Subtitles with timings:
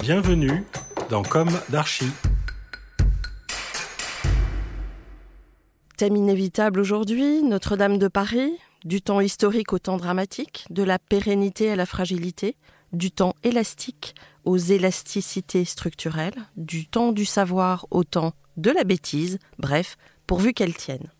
[0.00, 0.64] Bienvenue
[1.10, 2.10] dans Comme d'Archie.
[5.98, 8.56] Thème inévitable aujourd'hui, Notre-Dame de Paris,
[8.86, 12.56] du temps historique au temps dramatique, de la pérennité à la fragilité,
[12.94, 19.38] du temps élastique aux élasticités structurelles, du temps du savoir au temps de la bêtise,
[19.58, 21.10] bref, pourvu qu'elle tienne.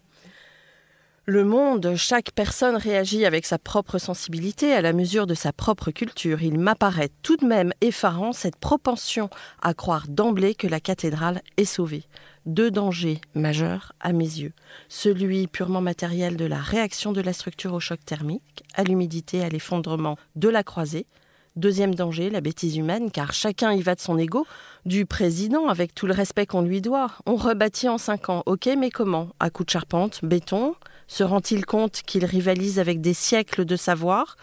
[1.27, 5.91] Le monde, chaque personne réagit avec sa propre sensibilité à la mesure de sa propre
[5.91, 6.42] culture.
[6.42, 9.29] Il m'apparaît tout de même effarant cette propension
[9.61, 12.05] à croire d'emblée que la cathédrale est sauvée.
[12.47, 14.55] Deux dangers majeurs à mes yeux.
[14.89, 19.51] Celui purement matériel de la réaction de la structure au choc thermique, à l'humidité, à
[19.51, 21.07] l'effondrement de la croisée.
[21.55, 24.47] Deuxième danger, la bêtise humaine, car chacun y va de son ego,
[24.86, 27.11] du président avec tout le respect qu'on lui doit.
[27.27, 29.29] On rebâtit en cinq ans, ok, mais comment?
[29.39, 30.75] À coup de charpente, béton?
[31.11, 34.37] Se rend-il compte qu'il rivalise avec des siècles de savoir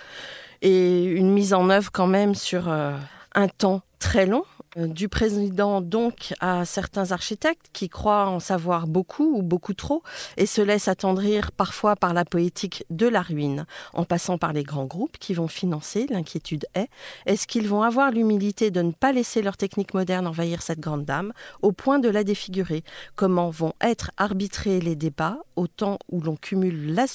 [0.61, 2.91] et une mise en œuvre quand même sur euh,
[3.33, 4.43] un temps très long?
[4.75, 10.03] Du président donc à certains architectes qui croient en savoir beaucoup ou beaucoup trop
[10.35, 14.63] et se laissent attendrir parfois par la poétique de la ruine, en passant par les
[14.63, 16.89] grands groupes qui vont financer, l'inquiétude est,
[17.25, 21.05] est-ce qu'ils vont avoir l'humilité de ne pas laisser leur technique moderne envahir cette grande
[21.05, 22.83] dame au point de la défigurer?
[23.15, 27.05] Comment vont être arbitrés les débats au temps où l'on cumule la,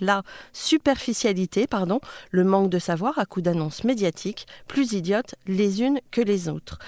[0.00, 0.22] la
[0.52, 2.00] superficialité, pardon,
[2.30, 6.78] le manque de savoir à coup d'annonces médiatiques, plus idiotes les unes que les autres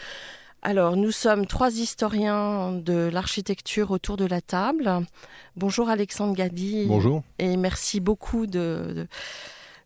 [0.61, 4.91] alors, nous sommes trois historiens de l'architecture autour de la table.
[5.55, 6.85] Bonjour Alexandre Gadi.
[6.87, 7.23] Bonjour.
[7.39, 9.07] Et merci beaucoup de,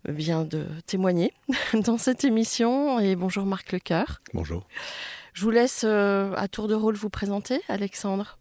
[0.09, 1.35] bien de témoigner
[1.75, 2.99] dans cette émission.
[3.01, 4.21] Et bonjour Marc Lecoeur.
[4.33, 4.67] Bonjour.
[5.35, 8.39] Je vous laisse euh, à tour de rôle vous présenter, Alexandre.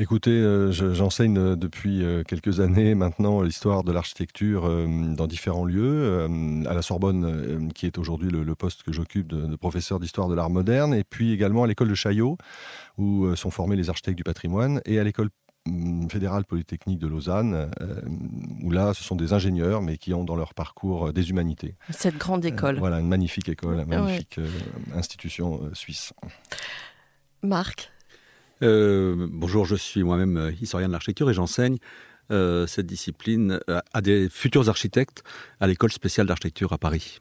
[0.00, 6.28] Écoutez, euh, j'enseigne euh, depuis euh, quelques années maintenant l'histoire de l'architecture dans différents lieux,
[6.68, 10.50] à la Sorbonne, qui est aujourd'hui le, poste que j'occupe de, professeur d'histoire de l'art
[10.50, 12.38] moderne, et puis également à l'école de Chaillot,
[12.96, 15.30] où sont formés les architectes du patrimoine, et à l'école
[15.66, 17.70] mm, fédérale polytechnique de Lausanne,
[18.62, 21.74] où là, ce sont des ingénieurs, mais qui ont dans leur parcours des humanités.
[21.90, 22.78] Cette grande école.
[22.78, 24.38] voilà, une magnifique école, une magnifique
[24.94, 26.12] institution suisse.
[27.42, 27.90] Marc?
[28.60, 31.78] Bonjour, je suis moi-même euh, historien de l'architecture et j'enseigne
[32.30, 33.60] euh, cette discipline
[33.92, 35.22] à des futurs architectes
[35.60, 37.20] à l'école spéciale d'architecture à Paris.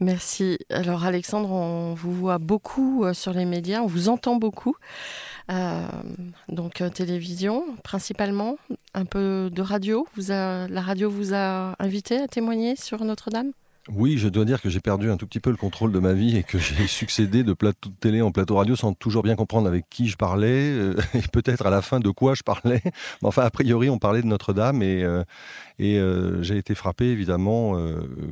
[0.00, 0.58] Merci.
[0.70, 4.76] Alors Alexandre, on vous voit beaucoup sur les médias, on vous entend beaucoup.
[6.48, 8.56] donc télévision principalement,
[8.94, 10.06] un peu de radio.
[10.16, 13.52] La radio vous a invité à témoigner sur Notre-Dame?
[13.94, 16.12] Oui, je dois dire que j'ai perdu un tout petit peu le contrôle de ma
[16.12, 19.36] vie et que j'ai succédé de plateau de télé en plateau radio sans toujours bien
[19.36, 22.82] comprendre avec qui je parlais euh, et peut-être à la fin de quoi je parlais.
[22.84, 22.92] Mais
[23.28, 25.24] enfin, a priori, on parlait de Notre-Dame et, euh,
[25.78, 26.00] Et
[26.40, 27.74] j'ai été frappé, évidemment,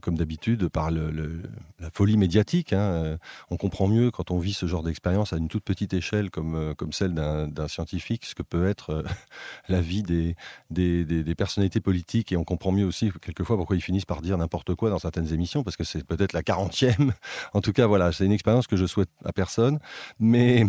[0.03, 2.73] comme d'habitude, par la folie médiatique.
[2.73, 3.19] Hein.
[3.51, 6.75] On comprend mieux quand on vit ce genre d'expérience à une toute petite échelle comme,
[6.77, 9.05] comme celle d'un scientifique, ce que peut être
[9.69, 10.35] la vie des,
[10.71, 12.33] des, des, personnalités politiques.
[12.33, 15.33] Et on comprend mieux aussi, quelquefois, pourquoi ils finissent par dire n'importe quoi dans certaines
[15.33, 17.13] émissions, parce que c'est peut-être la quarantième.
[17.53, 19.79] En tout cas, voilà, c'est une expérience que je souhaite à personne.
[20.19, 20.67] Mais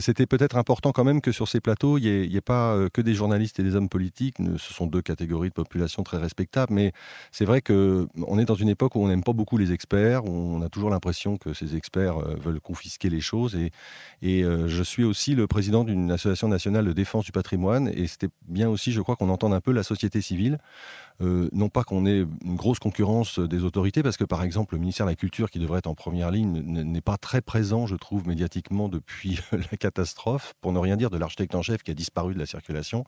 [0.00, 3.00] c'était peut-être important quand même que sur ces plateaux, il n'y ait, pas euh, que
[3.00, 4.36] des journalistes et des hommes politiques.
[4.58, 6.72] Ce sont deux catégories de population très respectables.
[6.72, 6.92] Mais
[7.32, 10.24] c'est vrai qu'on est dans une époque où on n'aime pas beaucoup les experts.
[10.24, 13.54] Où on a toujours l'impression que ces experts euh, veulent confisquer les choses.
[13.54, 13.70] Et,
[14.22, 17.88] et euh, je suis aussi le président d'une association nationale de défense du patrimoine.
[17.94, 20.58] Et c'était bien aussi, je crois, qu'on entende un peu la société civile.
[21.22, 24.80] Euh, non pas qu'on ait une grosse concurrence des autorités, parce que par exemple le
[24.80, 27.96] ministère de la Culture, qui devrait être en première ligne, n'est pas très présent, je
[27.96, 31.94] trouve, médiatiquement depuis la catastrophe, pour ne rien dire de l'architecte en chef qui a
[31.94, 33.04] disparu de la circulation.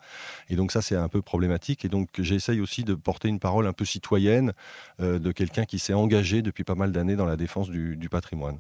[0.49, 1.85] Et donc ça, c'est un peu problématique.
[1.85, 4.53] Et donc j'essaye aussi de porter une parole un peu citoyenne
[5.01, 8.59] euh, de quelqu'un qui s'est engagé depuis pas mal d'années dans la défense du, patrimoine.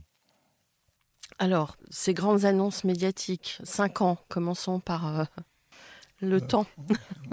[1.39, 5.25] Alors, ces grandes annonces médiatiques, cinq ans, commençons par euh,
[6.21, 6.67] le euh, temps.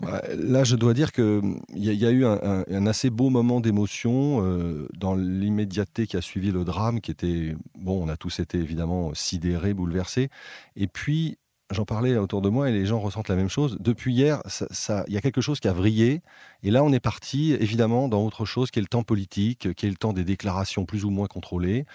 [0.37, 4.87] Là, je dois dire qu'il y, y, a eu un, assez beau moment d'émotion euh,
[4.97, 9.13] dans l'immédiateté qui a suivi le drame, qui était, bon, on a tous été évidemment
[9.13, 10.29] sidérés, bouleversés.
[10.75, 11.37] Et puis,
[11.71, 13.77] j'en parlais autour de moi et les gens ressentent la même chose.
[13.79, 16.21] Depuis hier, il ça, y a quelque chose qui a vrillé.
[16.63, 19.85] Et là, on est parti, évidemment, dans autre chose qui est le temps politique, qui
[19.85, 21.85] est le temps des déclarations plus ou moins contrôlées.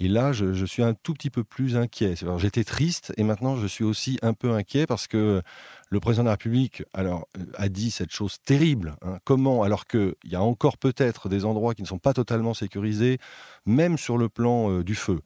[0.00, 2.14] Et là, je, suis un tout petit peu plus inquiet.
[2.38, 5.42] J'étais triste et maintenant je suis aussi un peu inquiet parce que
[5.94, 8.96] le président de la République alors, euh, a dit cette chose terrible.
[9.02, 9.18] Hein.
[9.24, 13.18] Comment, alors qu'il y a encore peut-être des endroits qui ne sont pas totalement sécurisés,
[13.64, 15.20] même sur le plan euh, du feu,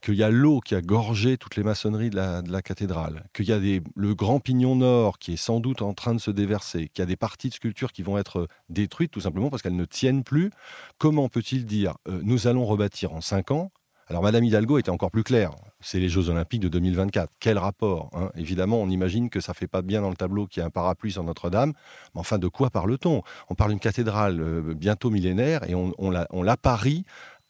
[0.00, 3.52] qu'il y a l'eau qui a gorgé toutes les maçonneries de la, cathédrale, qu'il y
[3.52, 7.02] a le grand pignon nord qui est sans doute en train de se déverser, qu'il
[7.02, 9.84] y a des parties de sculptures qui vont être détruites tout simplement parce qu'elles ne
[9.84, 10.50] tiennent plus.
[10.96, 13.70] Comment peut-il dire euh, nous allons rebâtir en cinq ans
[14.14, 15.50] alors Madame Hidalgo était encore plus claire.
[15.80, 17.32] C'est les Jeux Olympiques de 2024.
[17.40, 18.30] Quel rapport hein?
[18.36, 20.70] Évidemment, on imagine que ça fait pas bien dans le tableau qu'il y a un
[20.70, 21.72] parapluie sur Notre-Dame.
[22.14, 23.22] Mais enfin, de quoi parle-t-on?
[23.50, 27.04] On parle d'une cathédrale euh, bientôt millénaire et on, on la parie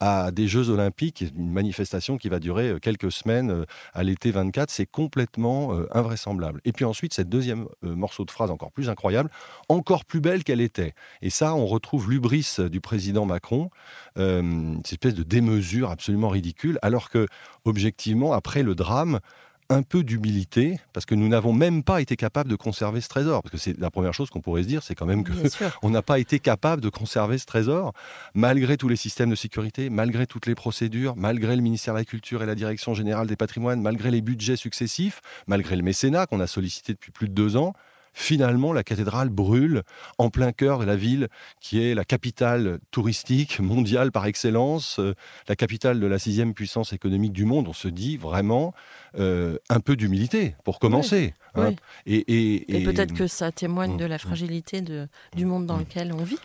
[0.05, 3.65] à des Jeux Olympiques, une manifestation qui va durer euh, quelques semaines euh,
[3.95, 4.69] à l'été 24.
[4.69, 6.61] C'est complètement euh, invraisemblable.
[6.67, 9.31] Et puis ensuite, cette deuxième morceau de phrase encore plus incroyable,
[9.71, 10.93] encore plus belle qu'elle était.
[11.23, 13.71] Et ça, on retrouve l'ubris du président Macron,
[14.17, 17.27] cette espèce de démesure absolument ridicule, alors que,
[17.65, 19.21] objectivement, après le drame,
[19.69, 23.43] un peu d'humilité, parce que nous n'avons même pas été capables de conserver ce trésor.
[23.43, 25.33] Parce que c'est la première chose qu'on pourrait se dire, c'est quand même que
[25.83, 27.93] on n'a pas été capable de conserver ce trésor,
[28.35, 32.05] malgré tous les systèmes de sécurité, malgré toutes les procédures, malgré le ministère de la
[32.05, 36.41] Culture et la Direction générale des patrimoines, malgré les budgets successifs, malgré le mécénat qu'on
[36.41, 37.75] a sollicité depuis plus de deux ans
[38.15, 39.83] finalement, la cathédrale brûle
[40.19, 41.29] en plein cœur de la ville
[41.61, 45.15] qui est la capitale touristique mondiale par excellence, euh,
[45.49, 47.69] la capitale de la sixième puissance économique du monde.
[47.69, 48.73] On se dit vraiment
[49.19, 51.35] euh, un peu d'humilité pour commencer.
[51.57, 51.73] Hein.
[52.07, 56.39] Et, peut-être que ça témoigne de la fragilité du monde dans lequel on vit.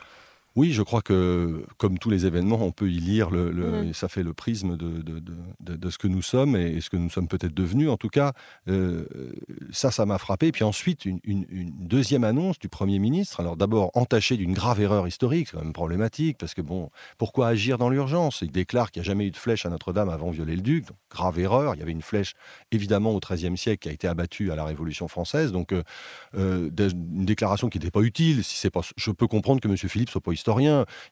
[0.55, 4.23] Oui, je crois que, comme tous les événements, on peut y lire, le, ça fait
[4.23, 5.01] le prisme de,
[5.59, 7.89] de, ce que nous sommes et, ce que nous sommes peut-être devenus.
[7.89, 8.33] En tout cas,
[8.67, 9.05] euh,
[9.71, 10.47] ça, ça m'a frappé.
[10.47, 11.45] Et puis ensuite, une,
[11.79, 13.39] deuxième annonce du Premier ministre.
[13.39, 17.47] Alors d'abord, entaché d'une grave erreur historique, c'est quand même problématique, parce que bon, pourquoi
[17.47, 18.41] agir dans l'urgence?
[18.41, 20.87] Il déclare qu'il n'y a jamais eu de flèche à Notre-Dame avant Viollet-le-Duc.
[20.87, 21.75] Donc, grave erreur.
[21.75, 22.33] Il y avait une flèche,
[22.71, 25.51] évidemment, au XIIIe siècle qui a été abattue à la Révolution française.
[25.51, 25.83] Donc, euh,
[26.35, 28.43] euh, une déclaration qui n'était pas utile.
[28.43, 29.77] Si c'est pas, je peux comprendre que M.
[29.77, 30.48] Philippe soit pas historien.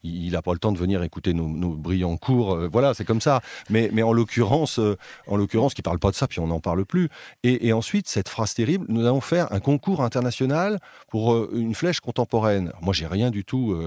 [0.03, 2.53] Il n'a pas le temps de venir écouter nos, brillants cours.
[2.53, 3.41] Euh, voilà, c'est comme ça.
[3.69, 4.97] Mais, en l'occurrence, euh,
[5.27, 7.09] en l'occurrence, qui parle pas de ça, puis on n'en parle plus.
[7.43, 10.79] Et, ensuite, cette phrase terrible, nous allons faire un concours international
[11.09, 12.71] pour euh, une flèche contemporaine.
[12.81, 13.77] Moi, j'ai rien du tout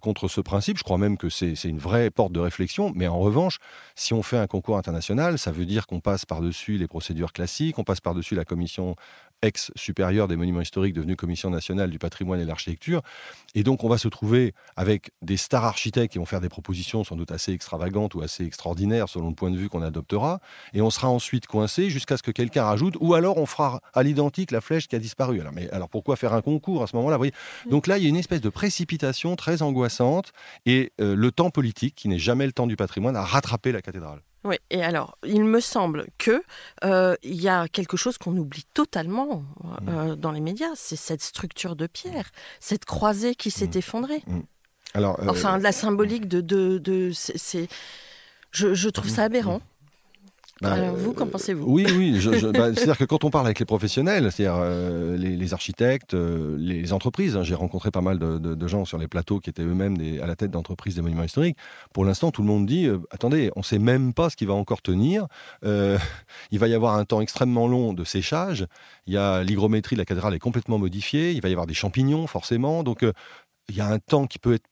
[0.00, 0.78] contre ce principe.
[0.78, 2.92] Je crois même que c'est une vraie porte de réflexion.
[2.94, 3.58] Mais en revanche,
[3.94, 7.78] si on fait un concours international, ça veut dire qu'on passe par-dessus les procédures classiques,
[7.78, 8.96] on passe par-dessus la commission
[9.42, 13.02] ex-supérieure des monuments historiques devenue Commission nationale du patrimoine et de l'architecture.
[13.54, 17.04] Et donc, on va se trouver avec des stars architectes qui vont faire des propositions
[17.04, 20.40] sans doute assez extravagantes ou assez extraordinaires selon le point de vue qu'on adoptera.
[20.72, 24.02] Et on sera ensuite coincé jusqu'à ce que quelqu'un rajoute, ou alors on fera à
[24.02, 25.40] l'identique la flèche qui a disparu.
[25.40, 27.18] Alors, mais alors pourquoi faire un concours à ce moment-là
[27.68, 30.32] Donc là, il y a une espèce de précipitation très angoissante
[30.66, 33.82] et euh, le temps politique, qui n'est jamais le temps du patrimoine, a rattrapé la
[33.82, 34.20] cathédrale.
[34.44, 36.42] Oui, et alors, il me semble que
[36.84, 39.44] euh, y a quelque chose qu'on oublie totalement
[39.88, 40.16] euh, mm.
[40.16, 43.78] dans les médias, c'est cette structure de pierre, cette croisée qui s'est mm.
[43.78, 44.22] effondrée.
[44.26, 44.40] Mm.
[44.94, 47.68] Alors, euh, enfin, la symbolique de, de, c'est,
[48.50, 49.60] je, je, trouve ça aberrant.
[50.62, 52.24] Bah, Alors vous, qu'en pensez-vous Oui, oui.
[52.54, 56.92] Bah, c'est-à-dire que quand on parle avec les professionnels, c'est-à-dire euh, les, architectes, euh, les
[56.92, 60.26] entreprises, hein, j'ai rencontré pas mal de, gens sur les plateaux qui étaient eux-mêmes à
[60.26, 61.56] la tête d'entreprises des monuments historiques.
[61.92, 64.54] Pour l'instant, tout le monde dit attendez, on ne sait même pas ce qui va
[64.54, 65.26] encore tenir.
[65.64, 68.66] il va y avoir un temps extrêmement long de séchage.
[69.06, 71.32] Il y a l'hygrométrie de la cathédrale est complètement modifiée.
[71.32, 72.84] Il va y avoir des champignons, forcément.
[72.84, 73.04] Donc
[73.68, 74.66] il y a un temps qui peut être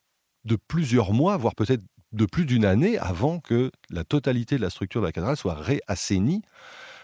[0.44, 1.82] de plusieurs mois, voire peut-être
[2.12, 5.55] de plus d'une année avant que la totalité de la structure de la cathédrale soit
[5.55, 6.43] réassainie.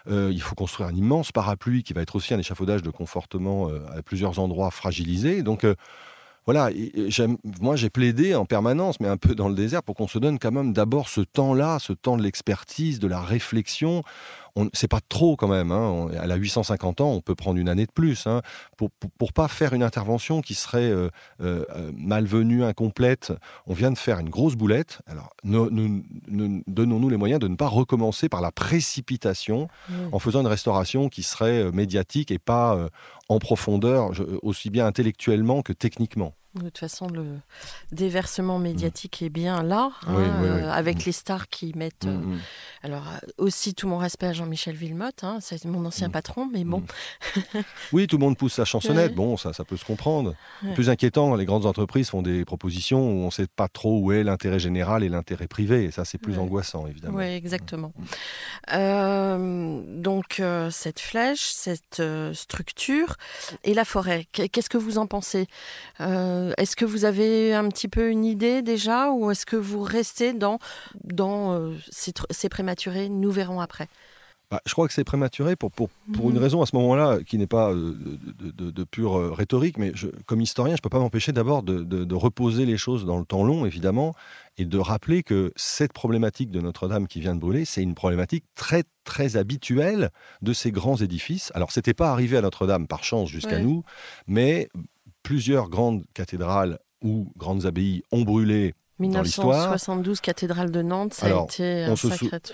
[0.08, 3.68] Euh, il faut construire un immense parapluie qui va être aussi un échafaudage de confortement
[3.68, 5.42] euh, à plusieurs endroits fragilisés.
[5.42, 5.74] Donc euh,
[6.44, 6.70] voilà,
[7.60, 10.38] moi j'ai plaidé en permanence, mais un peu dans le désert, pour qu'on se donne
[10.38, 14.04] quand même d'abord ce temps-là, ce temps de l'expertise, de la réflexion
[14.72, 15.70] c'est pas trop quand même.
[15.70, 16.08] Hein.
[16.22, 18.42] Elle a 850 ans, on peut prendre une année de plus hein,
[18.76, 21.10] pour, pour, pas faire une intervention qui serait euh,
[21.40, 21.64] euh,
[21.96, 23.32] malvenue, incomplète.
[23.66, 25.00] On vient de faire une grosse boulette.
[25.06, 29.68] Alors, donnons-nous les moyens de ne pas recommencer par la précipitation
[30.12, 32.88] en faisant une restauration qui serait euh, médiatique et pas
[33.28, 36.34] en profondeur, aussi bien intellectuellement que techniquement.
[36.56, 37.38] De toute façon, le
[37.92, 41.02] déversement médiatique est bien là, hein, euh, avec mm.
[41.06, 42.06] les stars qui mettent.
[42.06, 42.40] Euh, mm, mm.
[42.82, 46.64] alors, euh, aussi, tout mon respect à Jean-Michel Villemotte, hein, c'est mon ancien patron, mais
[46.64, 46.82] bon.
[47.92, 50.34] oui, tout le monde pousse sa chansonnette, bon, ça, ça peut se comprendre.
[50.74, 54.12] Plus inquiétant, les grandes entreprises font des propositions où on ne sait pas trop où
[54.12, 57.18] est l'intérêt général et l'intérêt privé, et ça, c'est plus angoissant, évidemment.
[57.18, 57.92] Oui, exactement.
[58.72, 63.16] donc, cette flèche, cette structure
[63.64, 65.46] et la forêt, qu'est-ce que vous en pensez?
[66.46, 69.82] Euh, est-ce que vous avez un petit peu une idée déjà ou est-ce que vous
[69.82, 70.58] restez dans,
[71.04, 73.88] dans euh, ces, prématurés Nous verrons après?
[74.50, 76.42] Bah, je crois que c'est prématuré pour, pour, pour une mhm.
[76.42, 77.96] raison à ce moment-là qui n'est pas euh,
[78.38, 82.14] de, de, pure rhétorique, mais je, comme historien, je ne peux pas m'empêcher d'abord de,
[82.14, 84.14] reposer les choses dans le temps long, évidemment,
[84.56, 88.44] et de rappeler que cette problématique de Notre-Dame qui vient de brûler, c'est une problématique
[88.54, 90.10] très, très habituelle
[90.42, 91.50] de ces grands édifices.
[91.56, 93.82] Alors, ce n'était pas arrivé à Notre-Dame par chance jusqu'à nous,
[94.28, 94.68] mais
[95.26, 101.84] plusieurs grandes cathédrales ou grandes abbayes ont brûlé 1972, cathédrale de Nantes, ça a été
[101.84, 102.08] un on se,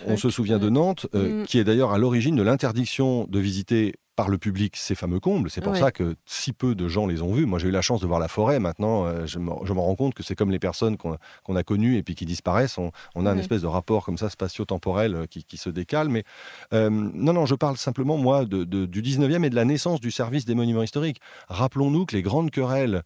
[0.07, 1.47] on se souvient de Nantes, euh, mm.
[1.47, 5.51] qui est d'ailleurs à l'origine de l'interdiction de visiter par le public ces fameux combles.
[5.51, 7.47] C'est pour ça que si peu de gens les ont vus.
[7.47, 8.59] Moi, j'ai eu la chance de voir la forêt.
[8.59, 12.03] Maintenant, euh, je, me, rends compte que c'est comme les personnes qu'on a connues et
[12.03, 12.79] puis qui disparaissent.
[12.79, 16.09] On, a une espèce de rapport comme ça spatio-temporel euh, qui, se décale.
[16.09, 16.25] Mais
[16.75, 20.11] euh, non, non, je parle simplement, moi, de, du 19e et de la naissance du
[20.11, 21.21] service des monuments historiques.
[21.49, 23.03] Rappelons-nous que les grandes querelles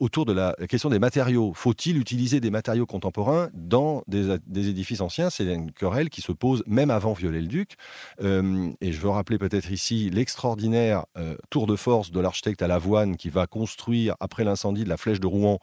[0.00, 5.00] autour de la question des matériaux, faut-il utiliser des matériaux contemporains dans des, des édifices
[5.00, 5.30] anciens?
[5.30, 7.76] C'est une querelle qui se pose même avant Viollet-le-Duc.
[8.20, 12.66] et je veux rappeler peut-être ici l'extraordinaire extraordinaire euh, tour de force de l'architecte à
[12.66, 15.60] l'avoine qui va construire, après l'incendie de la flèche de Rouen,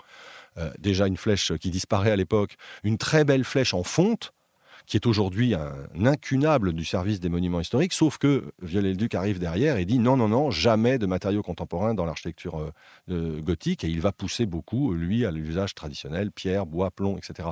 [0.58, 4.32] euh, déjà une flèche qui disparaît à l'époque, une très belle flèche en fonte
[4.88, 9.78] qui est aujourd'hui un incunable du service des monuments historiques, sauf que Viollet-le-Duc arrive derrière
[9.78, 12.72] et dit non, non, non, jamais de matériaux contemporains dans l'architecture
[13.10, 17.50] euh, gothique, et il va pousser beaucoup, lui, à l'usage traditionnel, pierre, bois, plomb, etc.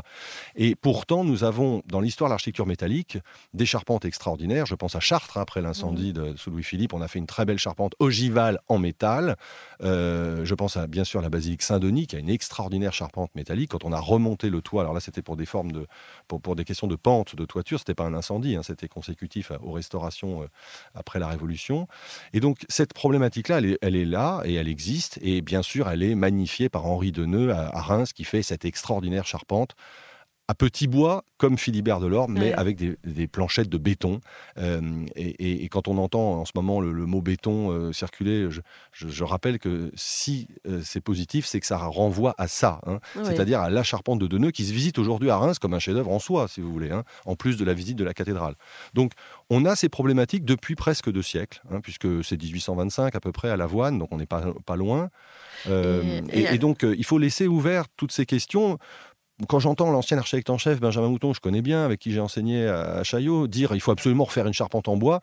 [0.55, 3.17] Et pourtant, nous avons, dans l'histoire de l'architecture métallique,
[3.53, 4.65] des charpentes extraordinaires.
[4.65, 7.59] Je pense à Chartres, après l'incendie de, sous Louis-Philippe, on a fait une très belle
[7.59, 9.35] charpente ogivale en métal.
[9.83, 13.35] Euh, je pense à, bien sûr à la basilique Saint-Denis, qui a une extraordinaire charpente
[13.35, 13.71] métallique.
[13.71, 15.85] Quand on a remonté le toit, alors là, c'était pour des formes de,
[16.29, 19.51] pour, pour des questions de pente, de toiture, c'était pas un incendie, hein, c'était consécutif
[19.63, 20.47] aux restaurations euh,
[20.93, 21.87] après la Révolution.
[22.33, 25.17] Et donc cette problématique-là, elle, est là et elle existe.
[25.21, 29.25] Et bien sûr, elle est magnifiée par Henri Deneux à Reims, qui fait cette extraordinaire
[29.25, 29.75] charpente
[30.47, 34.21] à petit bois, comme Philibert Delorme, mais avec des, planchettes de béton.
[34.57, 38.47] Euh, et, quand on entend en ce moment le, mot béton euh, circuler,
[38.91, 42.99] je, rappelle que si euh, c'est positif, c'est que ça renvoie à ça, hein.
[43.23, 46.11] c'est-à-dire à la charpente de Deneux qui se visite aujourd'hui à Reims comme un chef-d'œuvre
[46.11, 48.53] en soi, si vous voulez, hein, en plus de la visite de la cathédrale.
[48.93, 49.13] Donc
[49.49, 53.49] on a ces problématiques depuis presque deux siècles, hein, puisque c'est 1825 à peu près
[53.49, 55.09] à l'avoine, donc on n'est pas, pas loin.
[55.67, 58.77] et, donc, il faut laisser ouvert toutes ces questions
[59.47, 62.67] quand j'entends l'ancien architecte en chef, Benjamin Mouton, je connais bien, avec qui j'ai enseigné
[62.67, 65.21] à Chaillot, dire il faut absolument refaire une charpente en bois,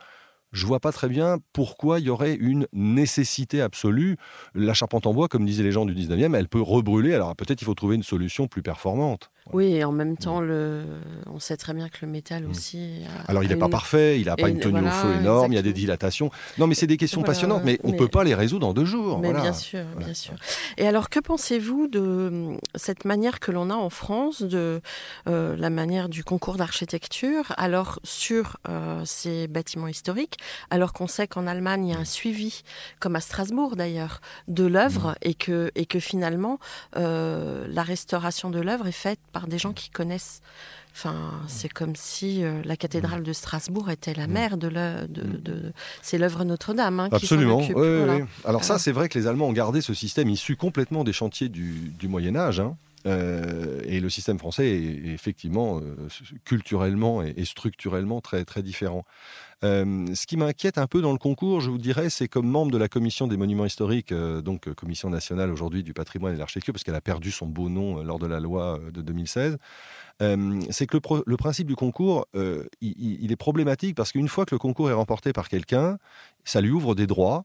[0.52, 4.16] je vois pas très bien pourquoi il y aurait une nécessité absolue.
[4.54, 7.14] La charpente en bois, comme disaient les gens du 19e, elle peut rebrûler.
[7.14, 9.30] Alors peut-être il faut trouver une solution plus performante.
[9.52, 10.85] Oui, et en même temps, le...
[11.26, 12.50] on sait très bien que le métal mm.
[12.50, 13.00] aussi.
[13.26, 15.59] Alors, il n'est pas parfait, il n'a pas une tenue au feu énorme, il y
[15.59, 16.30] a des dilatations.
[16.59, 18.85] Non, mais c'est des questions passionnantes, mais, on ne peut pas les résoudre en deux
[18.85, 19.18] jours.
[19.18, 20.35] Mais bien sûr, bien sûr.
[20.78, 24.80] Et alors, que pensez-vous de euh, cette manière que l'on a en France, de
[25.28, 30.37] euh, la manière du concours d'architecture, alors sur euh, ces bâtiments historiques,
[30.70, 32.62] alors qu'on sait qu'en Allemagne, il y a un suivi,
[33.00, 35.14] comme à Strasbourg d'ailleurs, de l'œuvre mmh.
[35.22, 36.58] et, que, et que finalement,
[36.96, 40.40] euh, la restauration de l'œuvre est faite par des gens qui connaissent
[40.94, 45.06] Enfin, c'est comme si euh, la cathédrale de Strasbourg était la mère de, l'œuvre.
[45.08, 45.72] de,
[46.02, 47.62] c'est l'œuvre Notre-Dame hein, Absolument.
[47.62, 51.02] Qui oui, Alors ça, c'est vrai que les Allemands ont gardé ce système issu complètement
[51.02, 52.61] des chantiers du, Moyen Âge.
[52.61, 52.76] Hein.
[53.06, 55.96] Euh, et le système français est, effectivement euh,
[56.44, 59.04] culturellement et, structurellement très, très différent.
[59.62, 62.78] Ce qui m'inquiète un peu dans le concours, je vous dirais, c'est comme membre de
[62.78, 66.83] la commission des monuments historiques, donc commission nationale aujourd'hui du patrimoine et de l'architecture, parce
[66.83, 69.59] qu'elle a perdu son beau nom lors de la loi de 2016.
[70.21, 74.54] Euh, c'est que le, principe du concours, euh, il, est problématique parce qu'une fois que
[74.54, 75.99] le concours est remporté par quelqu'un,
[76.45, 77.45] ça lui ouvre des droits.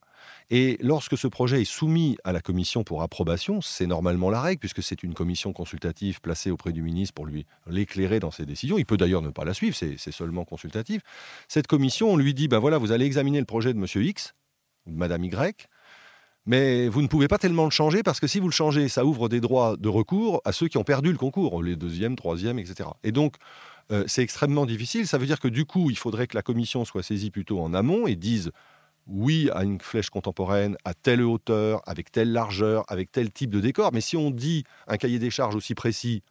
[0.50, 4.60] Et lorsque ce projet est soumis à la commission pour approbation, c'est normalement la règle,
[4.60, 8.77] puisque c'est une commission consultative placée auprès du ministre pour lui l'éclairer dans ses décisions.
[8.77, 11.01] Il peut d'ailleurs ne pas la suivre, c'est seulement consultatif.
[11.48, 14.34] Cette commission, on lui dit, ben voilà, vous allez examiner le projet de Monsieur X,
[14.86, 15.67] ou de Madame Y,
[16.48, 19.03] mais vous ne pouvez pas tellement le changer parce que si vous le changez, ça
[19.03, 22.57] ouvre des droits de recours à ceux qui ont perdu le concours, les deuxièmes, troisièmes,
[22.57, 22.89] etc.
[23.03, 23.36] Et donc,
[23.91, 25.07] euh, c'est extrêmement difficile.
[25.07, 27.74] Ça veut dire que du coup, il faudrait que la commission soit saisie plutôt en
[27.74, 28.51] amont et dise
[29.07, 33.59] oui à une flèche contemporaine à telle hauteur, avec telle largeur, avec tel type de
[33.59, 33.91] décor.
[33.93, 36.23] Mais si on dit un cahier des charges aussi précis,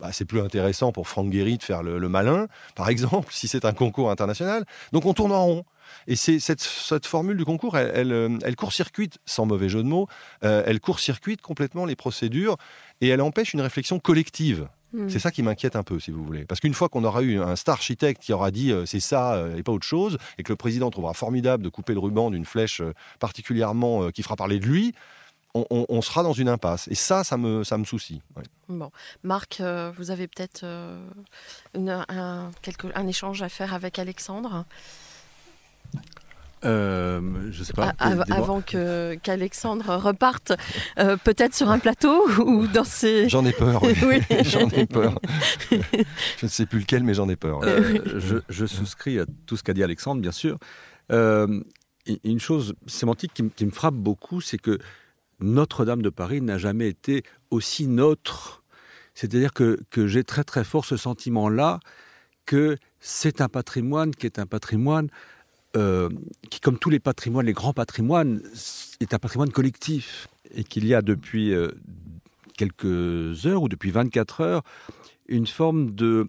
[0.00, 3.64] bah, c'est plus intéressant pour Franck Guéry de faire le, malin, par exemple, si c'est
[3.64, 4.64] un concours international.
[4.92, 5.64] Donc on tourne en rond.
[6.06, 10.08] Et c'est cette, formule du concours, elle, euh, court-circuite, sans mauvais jeu de mots,
[10.42, 12.56] euh, elle court-circuite complètement les procédures
[13.00, 14.66] et elle empêche une réflexion collective.
[14.94, 15.08] Hmm.
[15.08, 16.44] C'est ça qui m'inquiète un peu, si vous voulez.
[16.44, 19.44] Parce qu'une fois qu'on aura eu un star architecte qui aura dit euh, c'est ça
[19.56, 22.44] et pas autre chose, et que le président trouvera formidable de couper le ruban d'une
[22.44, 22.80] flèche
[23.18, 24.94] particulièrement qui fera parler de lui,
[25.54, 26.88] on, sera dans une impasse.
[26.88, 28.22] Et ça, ça me, ça me soucie.
[28.68, 28.90] Bon.
[29.22, 29.62] Marc,
[29.96, 34.64] vous avez peut-être un, un, échange à faire avec Alexandre?
[36.64, 37.92] Euh, je sais pas.
[37.98, 40.52] avant que qu'Alexandre reparte,
[40.98, 43.28] euh, peut-être sur un plateau ou dans ses.
[43.28, 43.82] J'en ai peur.
[43.82, 44.20] Oui.
[44.44, 45.18] j'en ai peur.
[45.70, 47.60] je ne sais plus lequel, mais j'en ai peur.
[47.62, 50.58] Euh, je, souscris à tout ce qu'a dit Alexandre, bien sûr.
[51.10, 54.78] une chose sémantique qui, me frappe beaucoup, c'est que
[55.40, 58.62] Notre-Dame de Paris n'a jamais été aussi neutre.
[59.14, 61.78] C'est-à-dire que, que j'ai très très fort ce sentiment-là
[62.46, 65.08] que c'est un patrimoine qui est un patrimoine
[65.76, 66.08] euh,
[66.50, 68.42] qui, comme tous les patrimoines, les grands patrimoines,
[69.00, 70.28] est un patrimoine collectif.
[70.54, 71.68] Et qu'il y a depuis euh,
[72.56, 74.62] quelques heures ou depuis 24 heures
[75.26, 76.28] une forme de,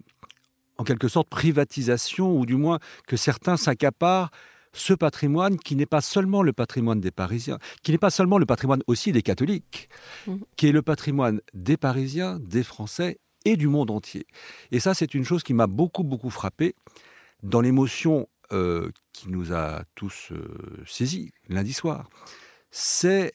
[0.78, 4.30] en quelque sorte, privatisation, ou du moins que certains s'accaparent
[4.72, 8.46] ce patrimoine qui n'est pas seulement le patrimoine des Parisiens, qui n'est pas seulement le
[8.46, 9.88] patrimoine aussi des catholiques,
[10.26, 10.36] mmh.
[10.56, 14.26] qui est le patrimoine des Parisiens, des Français et du monde entier.
[14.72, 16.74] Et ça, c'est une chose qui m'a beaucoup, beaucoup frappé
[17.42, 22.08] dans l'émotion euh, qui nous a tous euh, saisis lundi soir,
[22.70, 23.32] c'est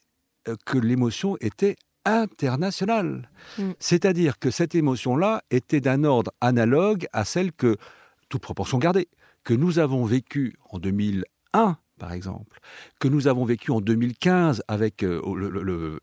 [0.47, 3.29] euh, que l'émotion était internationale.
[3.57, 3.71] Mm.
[3.79, 7.77] C'est-à-dire que cette émotion-là était d'un ordre analogue à celle que,
[8.29, 9.09] toute proportion gardée,
[9.43, 12.59] que nous avons vécue en 2001 par exemple,
[12.99, 15.21] que nous avons vécu en 2015 avec euh,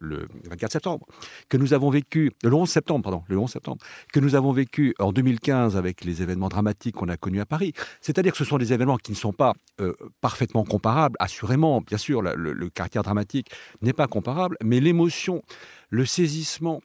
[0.01, 1.05] le, 24 septembre,
[1.49, 4.95] que nous avons vécu le 11 septembre, pardon, le 11 septembre, que nous avons vécu
[5.01, 7.73] en 2015 avec les événements dramatiques qu'on a connus à Paris.
[8.01, 11.17] C'est-à-dire que ce sont des événements qui ne sont pas euh, parfaitement comparables.
[11.19, 13.51] Assurément, bien sûr, le, caractère dramatique
[13.83, 15.43] n'est pas comparable, mais l'émotion,
[15.91, 16.81] le saisissement,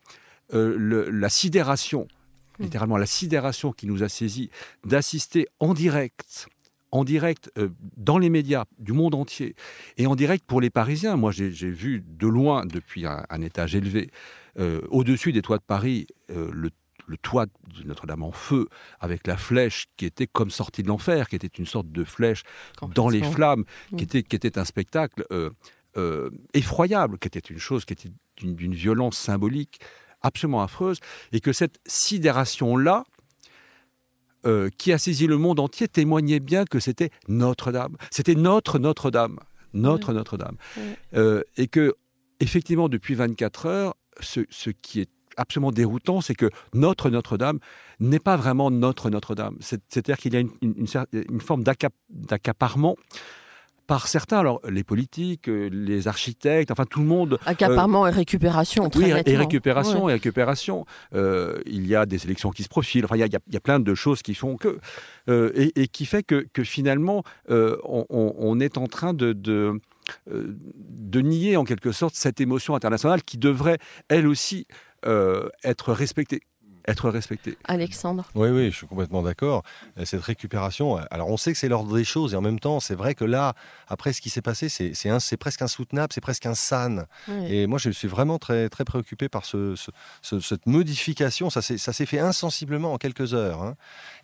[0.56, 2.08] euh, la sidération
[2.58, 2.64] mmh.
[2.64, 4.50] littéralement la sidération qui nous a saisis
[4.84, 6.48] d'assister en direct
[6.94, 9.56] en direct euh, dans les médias du monde entier
[9.98, 11.16] et en direct pour les Parisiens.
[11.18, 14.12] Moi, j'ai vu de loin, depuis un, étage élevé,
[14.60, 16.70] euh, au-dessus des toits de Paris, euh, le,
[17.24, 18.68] toit de Notre-Dame en feu,
[19.00, 22.44] avec la flèche qui était comme sortie de l'enfer, qui était une sorte de flèche
[22.96, 23.66] dans les flammes,
[23.98, 25.26] qui, était, qui était un spectacle
[26.54, 29.80] effroyable, qui était une chose qui était d'une violence symbolique
[30.22, 31.00] absolument affreuse,
[31.34, 33.04] et que cette sidération-là,
[34.46, 37.96] euh, qui a saisi le monde entier témoignait bien que c'était Notre-Dame.
[38.12, 39.40] C'était notre Notre-Dame.
[39.74, 40.58] Notre Notre-Dame.
[41.16, 41.96] Euh, et que,
[42.40, 47.60] effectivement, depuis 24 heures, ce, qui est absolument déroutant, c'est que notre Notre-Dame
[48.00, 49.58] n'est pas vraiment notre Notre-Dame.
[49.60, 52.96] C'est-à-dire qu'il y a une, une forme d'accaparement
[53.88, 57.38] par certains, alors les politiques, euh, les architectes, enfin tout le monde.
[57.46, 58.90] Accaparement euh, et récupération.
[58.90, 60.86] Très oui, et récupération et récupération.
[61.14, 63.06] Euh, il y a des élections qui se profilent.
[63.06, 64.80] Enfin, il y a, plein de choses qui font que
[65.56, 69.80] et, qui fait que, finalement on, est en train de, de,
[70.28, 73.78] de nier en quelque sorte cette émotion internationale qui devrait
[74.10, 74.68] elle aussi
[75.06, 76.42] être respectée.
[76.88, 77.58] Être respecté.
[77.66, 79.64] Alexandre Oui, oui, je suis complètement d'accord.
[79.98, 82.60] Euh, cette récupération, euh, alors on sait que c'est l'ordre des choses et en même
[82.60, 83.54] temps, c'est vrai que là,
[83.88, 87.06] après ce qui s'est passé, c'est presque insoutenable, c'est presque insane.
[87.28, 87.54] Oui.
[87.54, 89.76] Et moi, je suis vraiment très, très préoccupé par ce,
[90.22, 91.50] ce, cette modification.
[91.50, 93.62] Ça s'est fait insensiblement en quelques heures.
[93.62, 93.76] Hein.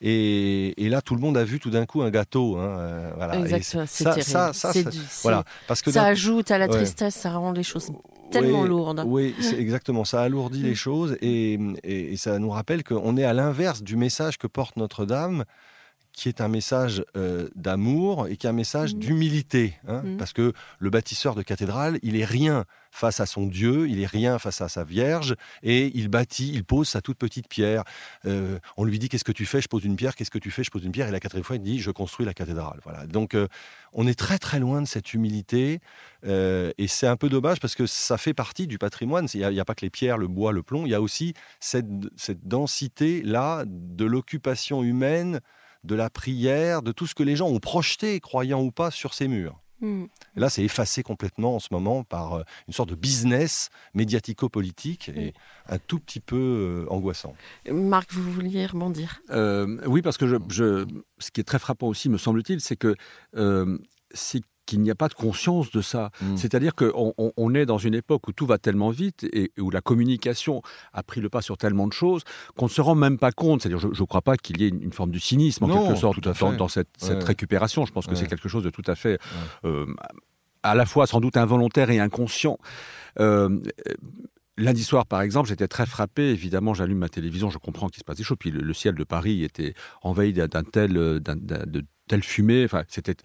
[0.01, 2.57] Et, et, là, tout le monde a vu tout d'un coup un gâteau.
[2.57, 2.77] Hein.
[2.79, 3.39] Euh, voilà.
[3.39, 4.89] Exactement, c'est ça, ça, ça,
[5.23, 7.91] voilà, parce que ça ajoute à la tristesse, ça rend les choses
[8.29, 9.03] tellement lourdes.
[9.05, 10.05] Oui, c'est exactement.
[10.05, 13.95] Ça alourdit les choses et, et, et ça nous rappelle qu'on est à l'inverse du
[13.95, 15.45] message que porte Notre-Dame
[16.13, 18.99] qui est un message euh, d'amour et qui est un message mmh.
[18.99, 19.73] d'humilité.
[19.87, 20.17] Hein, mmh.
[20.17, 24.07] Parce que le bâtisseur de cathédrale, il est rien face à son Dieu, il est
[24.07, 27.83] rien face à sa Vierge, et il bâtit, il pose sa toute petite pierre.
[28.25, 29.61] Euh, on lui dit qu'est-ce que tu fais?
[29.61, 30.15] Je pose une pierre.
[30.15, 30.63] Qu'est-ce que tu fais?
[30.63, 31.07] Je pose une pierre.
[31.07, 32.79] Et la quatrième fois, il dit je construis la cathédrale.
[32.83, 33.05] Voilà.
[33.05, 33.47] Donc euh,
[33.93, 35.79] on est très très loin de cette humilité,
[36.23, 39.27] et c'est un peu dommage parce que ça fait partie du patrimoine.
[39.33, 40.85] Il n'y a, a, pas que les pierres, le bois, le plomb.
[40.85, 45.39] Il y a aussi cette, cette densité là de l'occupation humaine
[45.83, 49.13] de la prière, de tout ce que les gens ont projeté, croyant ou pas, sur
[49.13, 49.59] ces murs.
[49.81, 50.05] Hmm.
[50.35, 55.33] Là, c'est effacé complètement en ce moment par euh, une sorte de business médiatico-politique et
[55.69, 57.33] un tout petit peu euh, angoissant.
[57.69, 59.21] Marc, vous vouliez rebondir?
[59.29, 60.85] Euh, Oui, parce que je,
[61.19, 62.95] ce qui est très frappant aussi, me semble-t-il, c'est que
[64.11, 66.11] c'est qu'il n'y a pas de conscience de ça.
[66.21, 66.37] Mm.
[66.37, 69.81] C'est-à-dire qu'on on, est dans une époque où tout va tellement vite et où la
[69.81, 70.61] communication
[70.93, 72.23] a pris le pas sur tellement de choses
[72.55, 73.61] qu'on ne se rend même pas compte.
[73.61, 76.19] C'est-à-dire, je ne crois pas qu'il y ait une, forme de cynisme en quelque sorte
[76.19, 77.85] dans, cette, récupération.
[77.85, 79.19] Je pense que c'est quelque chose de tout à fait,
[79.65, 79.87] euh,
[80.61, 82.57] à la fois sans doute involontaire et inconscient.
[83.19, 83.59] Euh,
[84.57, 86.31] Lundi soir, par exemple, j'étais très frappé.
[86.31, 88.37] Évidemment, j'allume ma télévision, je comprends qu'il se passe des choses.
[88.37, 92.65] Puis le, ciel de Paris était envahi d'un tel, euh, de telle fumée.
[92.65, 93.15] Enfin, c'était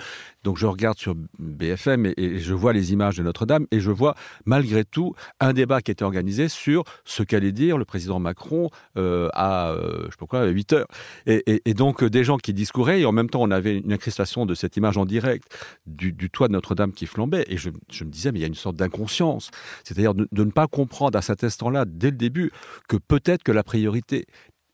[0.44, 4.14] donc je regarde sur BFM et, je vois les images de Notre-Dame et je vois
[4.44, 9.28] malgré tout un débat qui était organisé sur ce qu'allait dire le président Macron euh,
[9.32, 10.86] à euh, je sais pas quoi à 8 heures.
[11.26, 14.54] Et, donc des gens qui discouraient et en même temps on avait une incrustation de
[14.54, 15.44] cette image en direct
[15.86, 18.54] du, toit de Notre-Dame qui flambait et je, me disais mais il y a une
[18.54, 19.50] sorte d'inconscience,
[19.82, 22.52] c'est-à-dire de, ne pas comprendre à cet instant-là dès le début
[22.88, 24.26] que peut-être que la priorité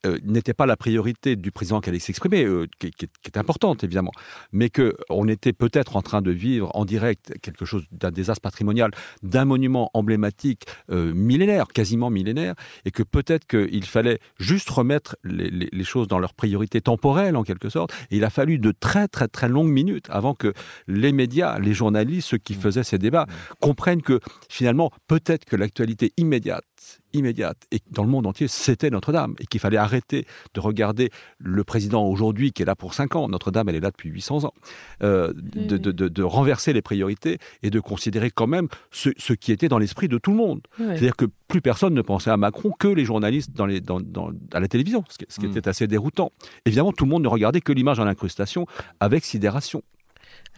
[0.07, 2.91] euh, n'était pas la priorité du président qui allait s'exprimer, euh, qui,
[3.27, 4.13] est importante évidemment,
[4.51, 8.93] mais qu'on était peut-être en train de vivre en direct quelque chose d'un désastre patrimonial,
[9.23, 12.55] d'un monument emblématique euh, millénaire, quasiment millénaire,
[12.87, 17.43] et que peut-être qu'il fallait juste remettre les, les, choses dans leur priorité temporelle en
[17.43, 17.93] quelque sorte.
[18.11, 20.55] Et il a fallu de très très très longues minutes avant que
[20.89, 22.61] les médias, les journalistes, ceux qui mmh.
[22.61, 23.55] faisaient ces débats, mmh.
[23.61, 26.65] comprennent que finalement peut-être que l'actualité immédiate
[27.13, 31.65] immédiate et dans le monde entier, c'était Notre-Dame et qu'il fallait arrêter de regarder le
[31.65, 34.55] président aujourd'hui qui est là pour 5 ans, Notre-Dame elle est là depuis 800 ans,
[35.03, 39.69] euh, de, de, renverser les priorités et de considérer quand même ce, ce qui était
[39.69, 40.61] dans l'esprit de tout le monde.
[40.79, 44.31] C'est-à-dire que plus personne ne pensait à Macron que les journalistes dans les, dans, dans,
[44.53, 45.57] à la télévision, ce qui, ce qui hmm.
[45.57, 46.31] était assez déroutant.
[46.65, 48.67] Évidemment, tout le monde ne regardait que l'image en incrustation
[49.01, 49.83] avec sidération.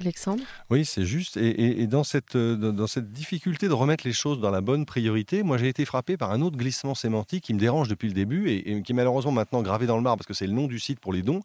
[0.01, 1.37] Alexandre Oui, c'est juste.
[1.37, 5.43] Et, dans, cette, euh, dans cette difficulté de remettre les choses dans la bonne priorité,
[5.43, 8.51] moi j'ai été frappé par un autre glissement sémantique qui me dérange depuis le début
[8.51, 10.79] et, qui est malheureusement maintenant gravé dans le marbre parce que c'est le nom du
[10.79, 11.41] site pour les dons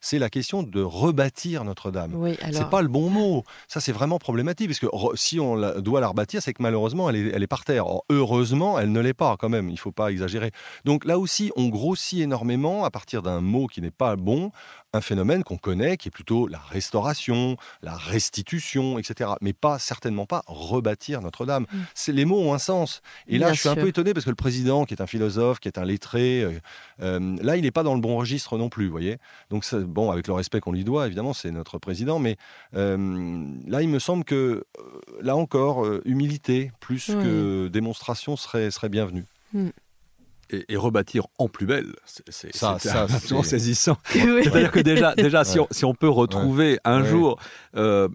[0.00, 2.12] c'est la question de rebâtir Notre-Dame.
[2.14, 3.44] Oui, C'est pas le bon mot.
[3.66, 7.16] Ça, c'est vraiment problématique, parce que si on doit la rebâtir, c'est que malheureusement, elle
[7.16, 7.84] est, elle est par terre.
[8.10, 9.70] heureusement, elle ne l'est pas quand même.
[9.70, 10.50] Il faut pas exagérer.
[10.84, 14.52] Donc là aussi, on grossit énormément à partir d'un mot qui n'est pas bon,
[14.92, 19.30] un phénomène qu'on connaît, qui est plutôt la restauration, la restitution, etc.
[19.40, 21.66] Mais pas certainement pas rebâtir Notre-Dame.
[21.70, 22.12] Mm.
[22.12, 23.02] Les mots ont un sens.
[23.26, 25.60] Et là, je suis un peu étonné parce que le président, qui est un philosophe,
[25.60, 26.52] qui est un lettré, euh,
[27.02, 29.18] euh, là, il n'est pas dans le bon registre non plus, vous voyez.
[29.50, 32.36] Donc bon, avec le respect qu'on lui doit, évidemment, c'est notre président, mais
[32.74, 34.64] euh, là, il me semble que
[35.20, 39.24] là encore, humilité plus que démonstration serait serait bienvenue.
[39.52, 39.68] Mm
[40.50, 41.94] et, rebâtir en plus belle.
[42.04, 43.06] C'est ça, ça
[43.42, 43.96] saisissant.
[44.04, 47.38] C'est-à-dire que déjà, déjà si, on, si, on, peut retrouver un jour
[47.76, 48.08] euh,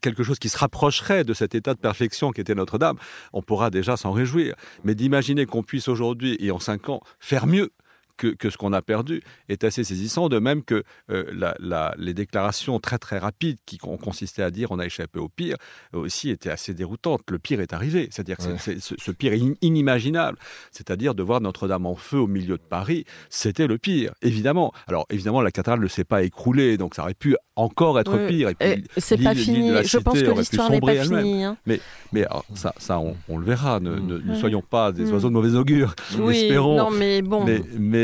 [0.00, 2.96] quelque chose qui se rapprocherait de cet état de perfection qui était Notre-Dame,
[3.32, 4.54] on pourra déjà s'en réjouir.
[4.84, 7.72] Mais d'imaginer qu'on puisse aujourd'hui et en cinq ans faire mieux,
[8.16, 12.98] que, ce qu'on a perdu est assez saisissant, de même que euh, les déclarations très
[12.98, 15.56] très rapides qui ont consisté à dire on a échappé au pire
[15.92, 17.22] aussi étaient assez déroutantes.
[17.30, 20.38] Le pire est arrivé, c'est-à-dire que ce, pire est inimaginable,
[20.70, 24.72] c'est-à-dire de voir Notre-Dame en feu au milieu de Paris, c'était le pire, évidemment.
[24.86, 28.50] Alors évidemment, la cathédrale ne s'est pas écouler donc ça aurait pu encore être pire.
[28.96, 29.70] c'est pas fini.
[29.84, 31.44] Je pense que l'histoire n'est pas finie.
[31.44, 31.56] Hein.
[31.66, 31.80] Mais,
[32.12, 33.80] mais ça, ça on, le verra.
[33.80, 35.94] Ne, ne, soyons pas des oiseaux de mauvais augure.
[36.18, 36.76] Oui, espérons.
[36.76, 37.44] Non, mais bon.
[37.44, 38.03] mais mais,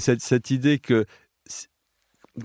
[0.00, 1.04] cette, idée que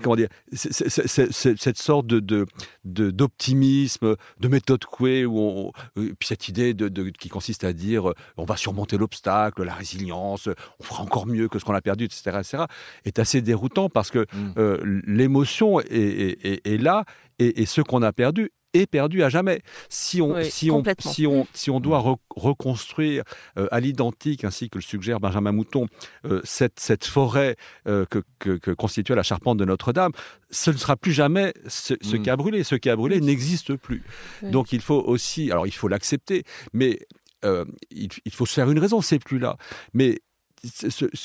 [0.02, 2.46] comment dire, cette sorte de
[2.84, 8.10] d'optimisme, de, méthode Coué, où on, euh, puis cette idée de, qui consiste à dire
[8.10, 10.48] euh, on va surmonter l'obstacle, la résilience,
[10.80, 12.64] on fera encore mieux que ce qu'on a perdu, etc., etc.,
[13.04, 15.02] est assez déroutant parce que mmh.
[15.06, 17.04] l'émotion est, là
[17.38, 19.62] et, et ce qu'on a perdu est perdu à jamais.
[19.88, 23.24] Si on, si on, si on, si on doit reconstruire
[23.58, 25.86] euh, à l'identique, ainsi que le suggère Benjamin Mouton,
[26.24, 27.56] euh, cette, cette forêt
[27.86, 30.12] euh, que, que, constituait la charpente de Notre-Dame,
[30.50, 32.22] ce ne sera plus jamais ce, mm.
[32.22, 32.64] qui a brûlé.
[32.64, 34.02] Ce qui a brûlé n'existe plus.
[34.42, 37.00] Donc il faut aussi, alors il faut l'accepter, mais
[37.44, 39.56] il, il, faut se faire une raison, c'est plus là.
[39.94, 40.20] Mais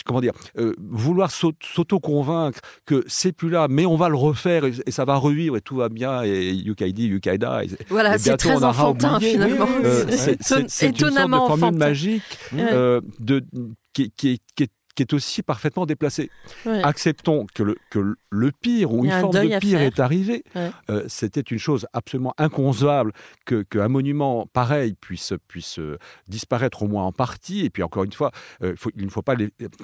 [0.06, 4.92] comment dire, euh, vouloir s'auto-convaincre que c'est plus là, mais on va le refaire et,
[4.92, 7.62] ça va revivre et tout va bien et Yukaidi, Yukaida.
[7.90, 9.68] Voilà, c'est très enfantin finalement.
[9.84, 10.06] Euh,
[10.68, 12.24] c'est étonnamment une sorte de formule magique
[12.56, 13.46] euh, de,
[13.94, 16.32] qui, qui, qui, est qui est aussi parfaitement déplacé.
[16.66, 20.44] Acceptons que le, que le pire ou une forme de pire est arrivé.
[20.90, 23.14] Euh, c'était une chose absolument inconcevable
[23.46, 27.64] qu'un que monument pareil puisse, puisse euh, disparaître au moins en partie.
[27.64, 28.32] Et puis encore une fois,
[28.64, 29.36] euh, il ne faut pas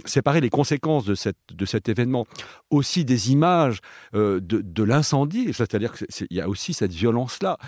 [0.06, 2.26] séparer les conséquences de, cette, de cet événement
[2.71, 3.82] aussi des images
[4.13, 5.54] de, de l'incendie.
[5.54, 7.60] C'est-à-dire qu'il y a aussi cette violence-là.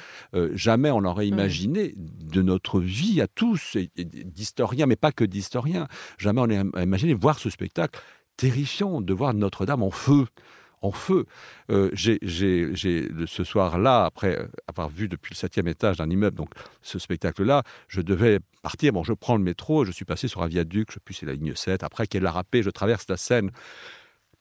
[0.54, 6.42] jamais on n'aurait imaginé de notre vie à tous, d'historiens, mais pas que d'historiens, jamais
[6.42, 8.00] on n'aurait imaginé voir ce spectacle
[8.38, 10.26] terrifiant de voir Notre-Dame en feu.
[10.82, 11.26] En feu.
[11.72, 16.50] Euh, j'ai, ce soir-là, après avoir vu depuis le septième étage d'un immeuble, donc
[16.84, 18.94] ce spectacle-là, je devais partir.
[18.94, 21.56] Bon, je prends le métro, je suis passé sur un viaduc, je c'est la ligne
[21.56, 21.84] 7.
[21.84, 23.52] Après qu'elle l'a râpé, je traverse la Seine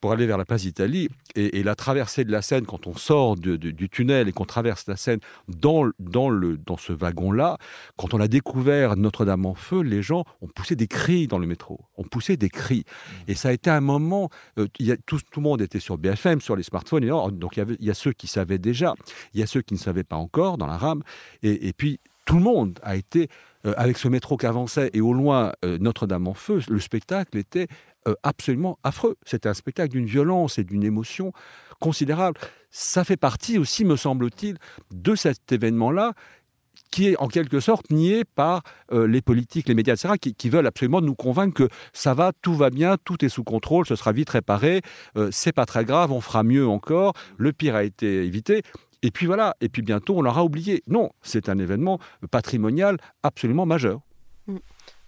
[0.05, 1.09] pour aller vers la place d'Italie.
[1.35, 4.97] Et, la traversée de la Seine, quand on sort du tunnel et qu'on traverse la
[4.97, 7.57] Seine dans, dans, le, dans ce wagon-là,
[7.97, 11.47] quand on a découvert Notre-Dame en feu, les gens ont poussé des cris dans le
[11.47, 11.81] métro.
[11.97, 12.85] On poussé des cris.
[12.85, 13.31] Mmh.
[13.31, 15.97] Et ça a été un moment, euh, y a, tout, tout, le monde était sur
[15.97, 17.09] BFM, sur les smartphones.
[17.31, 18.93] donc il y, a ceux qui savaient déjà,
[19.33, 21.03] il y a ceux qui ne savaient pas encore dans la rame.
[21.43, 23.29] Et, et puis tout le monde a été,
[23.67, 27.39] euh, avec ce métro qui avançait et au loin euh, Notre-Dame en feu, le spectacle
[27.39, 27.69] était
[28.23, 29.17] absolument affreux.
[29.25, 31.33] C'était un spectacle d'une violence et d'une émotion
[31.81, 32.39] considérable.
[32.71, 34.59] Ça fait partie aussi, me semble-t-il,
[34.93, 36.13] de cet événement-là
[36.91, 38.63] qui est en quelque sorte nié par
[38.93, 42.55] euh, les politiques, les médias, etc., qui, veulent absolument nous convaincre que ça va, tout
[42.55, 44.81] va bien, tout est sous contrôle, ce sera vite réparé,
[45.17, 48.63] euh, c'est pas très grave, on fera mieux encore, le pire a été évité.
[49.03, 50.83] Et puis voilà, et puis bientôt on l'aura oublié.
[50.87, 51.99] Non, c'est un événement
[52.31, 54.01] patrimonial absolument majeur.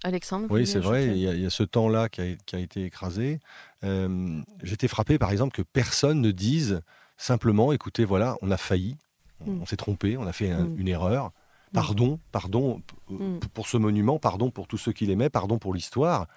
[0.06, 3.40] Alexandre Oui, c'est vrai, il y, a, ce temps-là qui, a, été écrasé.
[3.82, 6.80] Euh, j'étais frappé, par exemple, que personne ne dise
[7.16, 8.96] simplement, écoutez, voilà, on a failli,
[9.44, 9.66] on, mm.
[9.66, 10.76] s'est trompé, on a fait mm.
[10.78, 11.32] une erreur.
[11.72, 13.38] Pardon, pardon mm.
[13.52, 16.28] pour ce monument, pardon pour tous ceux qui l'aimaient, pardon pour l'histoire.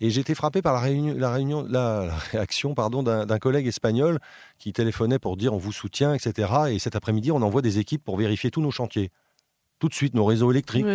[0.00, 4.20] Et j'étais frappé par la, réunion, la, réunion, la, réaction pardon, d'un collègue espagnol
[4.58, 6.52] qui téléphonait pour dire on vous soutient, etc.
[6.70, 9.10] Et cet après-midi, on envoie des équipes pour vérifier tous nos chantiers
[9.78, 10.86] tout de suite nos réseaux électriques,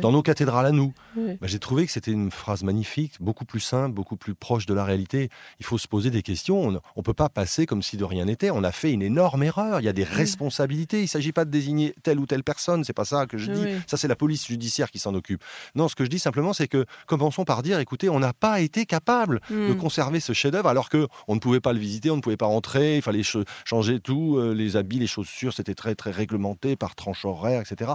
[0.00, 0.92] dans nos cathédrales à nous.
[1.16, 4.74] Bah, j'ai trouvé que c'était une phrase magnifique, beaucoup plus simple, beaucoup plus proche de
[4.74, 5.28] la réalité.
[5.58, 6.60] Il faut se poser des questions.
[6.60, 8.50] On ne peut pas passer comme si de rien n'était.
[8.50, 9.80] On a fait une énorme erreur.
[9.80, 10.98] Il y a des responsabilités.
[10.98, 12.84] Il ne s'agit pas de désigner telle ou telle personne.
[12.84, 13.64] C'est pas ça que je dis.
[13.86, 15.42] Ça, c'est la police judiciaire qui s'en occupe.
[15.74, 18.60] Non, ce que je dis simplement, c'est que commençons par dire, écoutez, on n'a pas
[18.60, 19.76] été capable de hmm.
[19.76, 22.46] conserver ce chef-d'œuvre alors que on ne pouvait pas le visiter, on ne pouvait pas
[22.46, 22.96] rentrer.
[22.96, 23.22] Il fallait
[23.64, 27.92] changer tout, euh, les habits, les chaussures, c'était très très réglementé par tranche horaire, etc.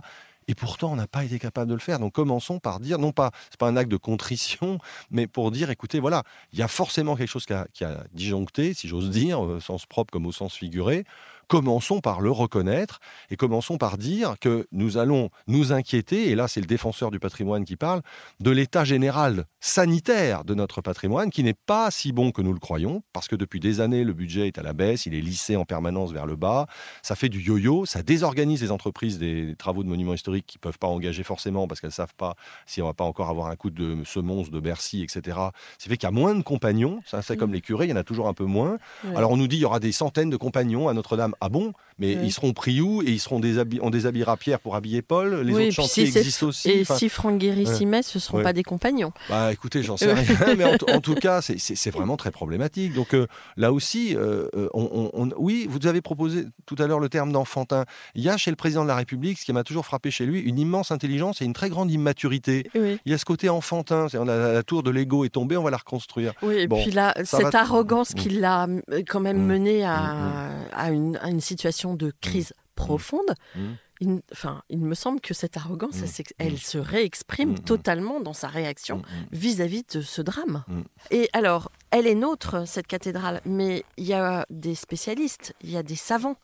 [0.48, 2.00] Et pourtant, on n'a pas été capable de le faire.
[2.00, 4.80] Donc commençons par dire, non pas, c'est pas un acte de contrition,
[5.12, 8.04] mais pour dire, écoutez, voilà, il y a forcément quelque chose qui a, qui a
[8.14, 11.06] disjoncté, si j'ose dire, au sens propre comme au sens figuré.
[11.48, 16.48] Commençons par le reconnaître et commençons par dire que nous allons nous inquiéter, et là
[16.48, 18.02] c'est le défenseur du patrimoine qui parle,
[18.40, 22.60] de l'état général sanitaire de notre patrimoine qui n'est pas si bon que nous le
[22.60, 25.56] croyons, parce que depuis des années le budget est à la baisse, il est lissé
[25.56, 26.68] en permanence vers le bas,
[27.02, 30.62] ça fait du yo-yo, ça désorganise les entreprises des travaux de monuments historiques qui ne
[30.62, 33.48] peuvent pas engager forcément parce qu'elles ne savent pas si on va pas encore avoir
[33.48, 35.38] un coup de semonce de Bercy, etc.
[35.78, 37.94] Ça fait qu'il y a moins de compagnons, ça c'est comme les curés, il y
[37.94, 38.78] en a toujours un peu moins.
[39.16, 41.74] Alors on nous dit il y aura des centaines de compagnons à Notre-Dame ah bon?
[41.98, 43.02] Mais ils seront pris où?
[43.02, 45.42] Et ils seront déshabillés, on déshabillera Pierre pour habiller Paul?
[45.42, 46.70] Les autres chantiers existent aussi.
[46.70, 49.12] Et si Franck Guéry s'y met, ce ne seront pas des compagnons.
[49.30, 50.56] Bah écoutez, j'en sais rien.
[50.56, 52.94] mais en, tout cas, c'est vraiment très problématique.
[52.94, 57.10] Donc euh, là aussi, euh, euh, on, oui, vous avez proposé tout à l'heure le
[57.10, 57.86] terme d'enfantin.
[58.14, 60.26] Il y a chez le président de la République, ce qui m'a toujours frappé chez
[60.26, 62.70] lui, une immense intelligence et une très grande immaturité.
[62.76, 64.08] Il y a ce côté enfantin.
[64.14, 66.34] On a, la tour de l'ego est tombée, on va la reconstruire.
[66.42, 68.68] Oui, et puis là, cette arrogance qui l'a
[69.08, 69.46] quand même mm.
[69.46, 70.50] mené à,
[70.90, 71.18] mm, mm.
[71.26, 72.14] À une situation de mmh.
[72.22, 72.62] crise mmh.
[72.76, 73.36] profonde.
[73.56, 73.62] Mmh.
[74.02, 75.96] il, enfin, il me semble que cette arrogance,
[76.38, 80.64] elle, se réexprime totalement dans sa réaction vis-à-vis de ce drame.
[81.10, 85.78] Et alors, elle est nôtre, cette cathédrale, mais il y a des spécialistes, il y
[85.78, 86.38] a des savants,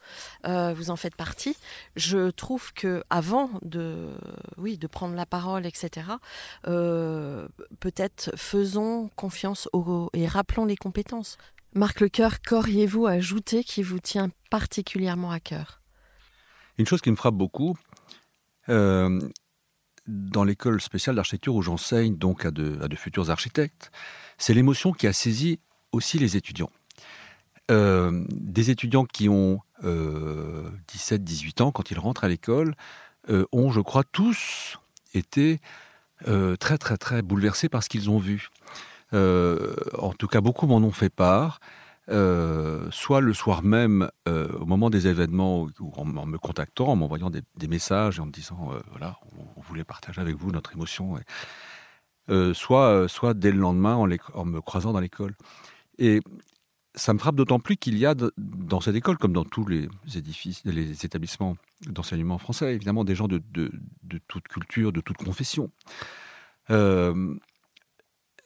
[0.47, 1.55] euh, vous en faites partie.
[1.95, 4.07] Je trouve que avant de,
[4.57, 6.07] oui, de prendre la parole, etc.,
[6.67, 7.47] euh,
[7.81, 11.37] peut-être faisons confiance aux, et rappelons les compétences.
[11.73, 15.81] Marc Lecoeur, qu'auriez-vous à ajouter qui vous tient particulièrement à cœur?
[16.77, 17.77] Une chose qui me frappe beaucoup,
[18.69, 19.19] euh,
[20.07, 23.91] dans l'école spéciale d'architecture où j'enseigne donc à de, futurs architectes,
[24.37, 25.59] c'est l'émotion qui a saisi
[25.91, 26.71] aussi les étudiants.
[27.69, 32.75] Euh, des étudiants qui ont 17-18 ans, quand ils rentrent à l'école,
[33.29, 34.79] euh, ont, je crois, tous
[35.13, 35.59] été
[36.27, 38.49] euh, très, très, très bouleversés par ce qu'ils ont vu.
[39.13, 41.59] Euh, en tout cas, beaucoup m'en ont fait part.
[42.09, 46.95] Euh, soit le soir même, euh, au moment des événements, ou en, me contactant, en
[46.95, 49.17] m'envoyant des, messages et en me disant, voilà,
[49.55, 51.17] on, voulait partager avec vous notre émotion,
[52.53, 55.35] soit, soit dès le lendemain en, me croisant dans l'école.
[55.99, 56.21] Et
[56.95, 59.87] ça me frappe d'autant plus qu'il y a dans cette école, comme dans tous les
[60.15, 63.71] édifices, les établissements d'enseignement français, évidemment des gens de, de
[64.27, 65.71] toute culture, de toute confession.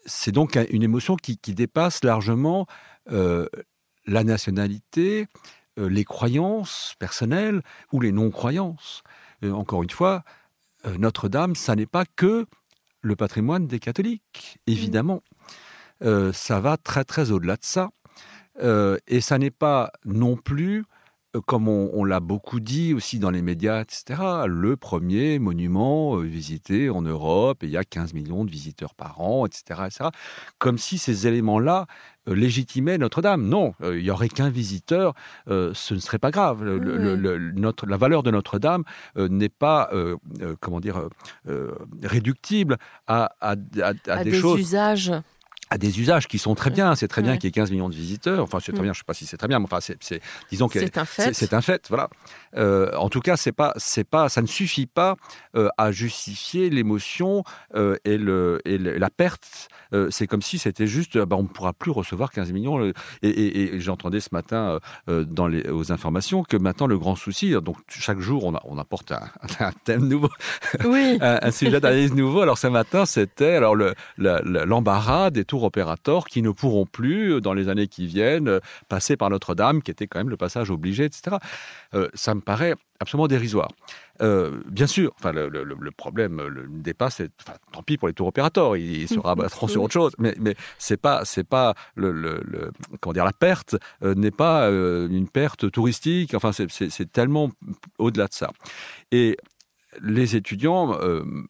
[0.06, 2.68] C'est donc un- une émotion qui, qui dépasse largement
[3.12, 3.48] euh,
[4.06, 5.28] la nationalité,
[5.80, 9.04] euh, les croyances personnelles ou les non-croyances.
[9.44, 10.24] Euh, encore une fois,
[11.00, 12.46] Notre-Dame, ça n'est pas que
[13.02, 15.24] le patrimoine des catholiques, évidemment.
[16.04, 17.90] Euh, ça va très très au-delà de ça.
[19.08, 20.86] Et ça n'est pas non plus,
[21.46, 26.22] comme on, on l'a beaucoup dit aussi dans les médias, etc., le premier monument euh,
[26.24, 30.10] visité en Europe, et il y a 15 millions de visiteurs par an, etc., etc.
[30.60, 31.88] Comme si ces éléments-là
[32.28, 33.48] euh, légitimaient Notre-Dame.
[33.48, 35.14] Non, euh, il y aurait qu'un visiteur,
[35.48, 36.64] euh, ce ne serait pas grave.
[36.64, 37.22] Le- le- Oui.
[37.22, 38.84] le- le- notre, la valeur de Notre-Dame
[39.18, 41.10] euh, n'est pas, euh, euh, comment dire, euh,
[41.50, 41.72] euh,
[42.04, 45.12] réductible à, à- à- à À des, des choses usages
[45.70, 46.96] à des usages qui sont très bien.
[46.96, 47.38] C'est très bien Ouais.
[47.38, 48.44] qu'il y ait 15 millions de visiteurs.
[48.44, 48.84] Enfin, c'est très Mm.
[48.86, 48.94] bien.
[48.94, 50.98] Je ne sais pas si c'est très bien, mais enfin, c'est, c'est- disons que C'est
[50.98, 51.34] un fait.
[51.34, 51.88] c'est, un fait.
[51.90, 52.10] Voilà.
[52.56, 55.16] Euh, en tout cas, c'est pas, c'est pas, ça ne suffit pas
[55.56, 57.44] euh, à justifier l'émotion
[57.76, 59.68] euh, et, le, et le- la perte.
[60.10, 62.84] C'est comme si c'était juste, bah, on ne pourra plus recevoir 15 millions.
[63.22, 67.52] Et, et- et j'entendais ce matin dans les, aux informations que maintenant le grand souci,
[67.64, 69.22] donc chaque jour on, a- on apporte un,
[69.62, 70.28] un thème nouveau
[70.84, 71.18] Oui.
[71.22, 72.42] un, un sujet d'analyse nouveau.
[72.42, 77.42] Alors ce matin, c'était alors le- le- l'embarras des opérateurs qui ne pourront plus, euh,
[77.42, 80.70] dans les années qui viennent, euh, passer par Notre-Dame, qui était quand même le passage
[80.72, 81.38] obligé, etc.
[81.94, 83.70] Euh, ça me paraît absolument dérisoire.
[84.22, 87.22] Euh, bien sûr, enfin, le, le- le problème le dépasse.
[87.42, 90.14] Enfin, tant pis pour les tours opérateurs, ils, ils se rabattront sur autre chose.
[90.18, 94.70] Mais, mais c'est pas, c'est pas le, le- comment dire, la perte euh, n'est pas
[94.70, 96.34] euh, une perte touristique.
[96.34, 97.52] Enfin, c'est- tellement
[97.98, 98.50] au-delà de ça.
[99.12, 99.38] Et
[100.02, 100.98] les étudiants,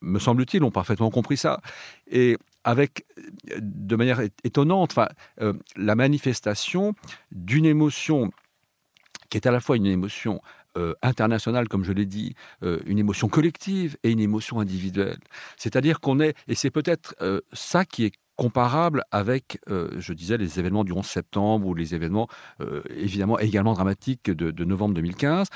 [0.02, 1.62] me semble-t-il, ont parfaitement compris ça.
[2.12, 3.06] Et avec,
[3.51, 5.08] euh, de manière étonnante, enfin,
[5.39, 6.93] euh, la manifestation
[7.32, 8.32] d'une émotion
[9.30, 10.41] qui est à la fois une émotion
[10.78, 15.17] euh, internationale, comme je l'ai dit, une émotion collective et une émotion individuelle.
[15.58, 17.15] C'est-à-dire qu'on est, et c'est peut-être
[17.54, 21.95] ça qui est comparable avec, euh, je disais, les événements du 11 septembre ou les
[21.95, 22.28] événements
[22.62, 25.48] euh, évidemment également dramatiques de, novembre 2015.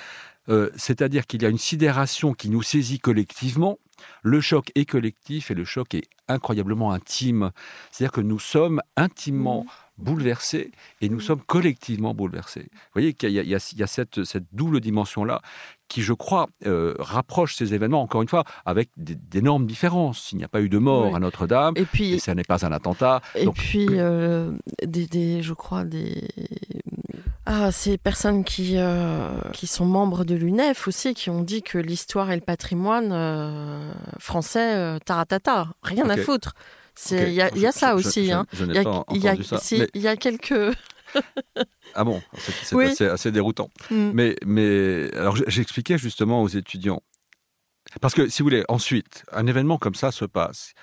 [0.49, 3.79] Euh, C'est-à-dire qu'il y a une sidération qui nous saisit collectivement.
[4.23, 7.51] Le choc est collectif et le choc est incroyablement intime.
[7.91, 9.65] C'est-à-dire que nous sommes intimement
[9.99, 12.67] bouleversés et nous sommes collectivement bouleversés.
[12.71, 15.41] Vous voyez qu'il y a, y y cette, cette double dimension-là
[15.87, 20.31] qui, je crois, euh, rapproche ces événements, encore une fois, avec d'énormes différences.
[20.31, 21.15] Il n'y a pas eu de mort Oui.
[21.15, 23.21] à Notre-Dame, Et puis, et ça n'est pas un attentat.
[23.33, 24.51] Et Donc, puis, euh,
[24.85, 26.27] des, des- je crois, des.
[27.47, 31.79] Ah, ces personnes qui, euh, qui sont membres de l'UNEF aussi, qui ont dit que
[31.79, 33.11] l'histoire et le patrimoine
[34.19, 36.53] français, taratata, rien à foutre.
[37.11, 38.31] Il y a, il y a je- ça je- aussi.
[38.31, 38.45] hein.
[38.53, 39.57] Je, Il y a, pas il y a- entendu ça.
[39.59, 40.53] si, mais- il y a quelques.
[41.95, 42.21] ah bon,
[42.63, 42.85] c'est Oui.
[42.85, 43.69] assez, assez déroutant.
[43.89, 44.11] Mm.
[44.13, 47.01] Mais, mais alors j'expliquais justement aux étudiants.
[48.01, 50.73] Parce que si vous voulez, ensuite, un événement comme ça se passe,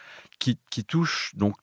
[0.40, 1.54] qui, qui touche donc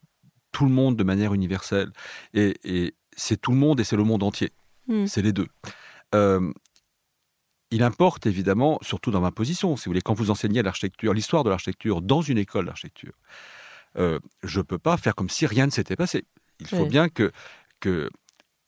[0.52, 1.92] tout le monde de manière universelle.
[2.34, 4.52] Et, et c'est tout le monde et c'est le monde entier.
[4.88, 5.08] Mm.
[5.08, 5.48] C'est les deux.
[6.16, 6.52] Euh,
[7.72, 11.44] il importe évidemment, surtout dans ma position, si vous voulez, quand vous enseignez l'architecture, l'histoire
[11.44, 13.14] de l'architecture dans une école d'architecture,
[13.98, 16.26] euh, je ne peux pas faire comme si rien ne s'était passé.
[16.60, 17.32] Il faut bien que,
[17.80, 18.10] que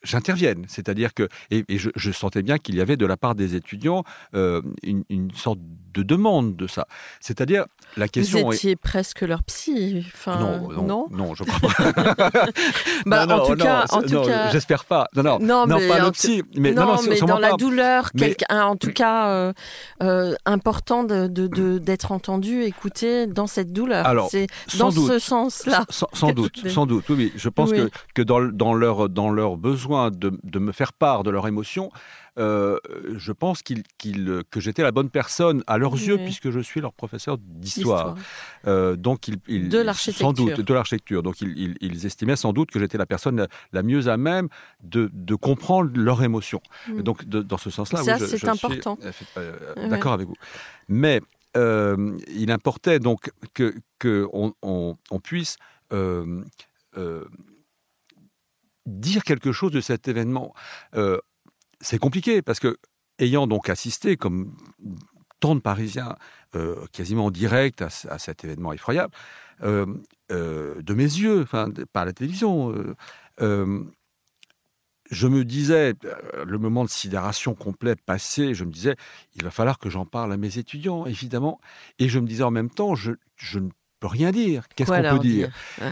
[0.06, 0.66] j'intervienne.
[0.68, 4.62] C'est-à-dire que, et, je, sentais bien qu'il y avait de la part des étudiants euh,
[4.84, 5.60] une, sorte
[5.96, 6.88] de demande de ça.
[7.20, 7.66] C'est-à-dire,
[7.98, 8.46] la question.
[8.46, 10.06] Vous étiez presque leur psy.
[10.14, 11.94] Enfin, non, non, non, je crois pas.
[13.06, 14.52] bah, en tout cas, en tout cas...
[14.52, 15.08] j'espère pas.
[15.16, 16.44] Non, non, non, pas le psy.
[16.56, 19.54] Mais, non, mais dans la douleur, quelqu'un, en tout cas, euh,
[20.04, 24.06] euh, important d'être de, de, entendu, écouté dans cette douleur.
[24.06, 25.86] Alors, c'est dans ce sens-là.
[25.90, 27.06] Sans, doute, sans doute.
[27.10, 31.24] Oui, je pense que, que dans, dans, leur, dans leurs besoins de, me faire part
[31.24, 31.92] de leurs émotions,
[32.38, 32.78] euh,
[33.16, 33.84] je pense qu'ils,
[34.50, 38.16] que j'étais la bonne personne à leurs yeux puisque je suis leur professeur d'histoire.
[38.68, 40.28] Euh, donc ils, de l'architecture.
[40.28, 41.24] Sans doute, de l'architecture.
[41.24, 44.50] Donc ils, estimaient sans doute que j'étais la personne la, mieux à même
[44.84, 46.62] de, comprendre leurs émotions.
[46.88, 47.02] Mm.
[47.02, 48.98] Donc dans ce sens-là, ça c'est important.
[49.38, 50.36] Euh, d'accord avec vous.
[50.88, 51.22] Mais
[51.56, 55.58] il importait donc que, que on, puisse
[58.86, 60.54] dire quelque chose de cet événement.
[60.96, 61.20] Euh,
[61.86, 62.78] c'est compliqué parce que,
[63.20, 64.52] ayant donc assisté, comme
[65.40, 66.16] tant de Parisiens,
[66.56, 69.14] euh, quasiment en direct à, cet événement effroyable,
[69.64, 69.86] euh,
[70.30, 72.74] de mes yeux, enfin, par la télévision,
[75.12, 75.94] je me disais,
[76.44, 78.96] le moment de sidération complète passé, je me disais,
[79.36, 81.62] il va falloir que j'en parle à mes étudiants, évidemment.
[82.00, 83.12] Et je me disais en même temps, je,
[83.54, 83.70] ne
[84.00, 84.68] peux rien dire.
[84.76, 85.52] Qu'est-ce qu'on peut dire,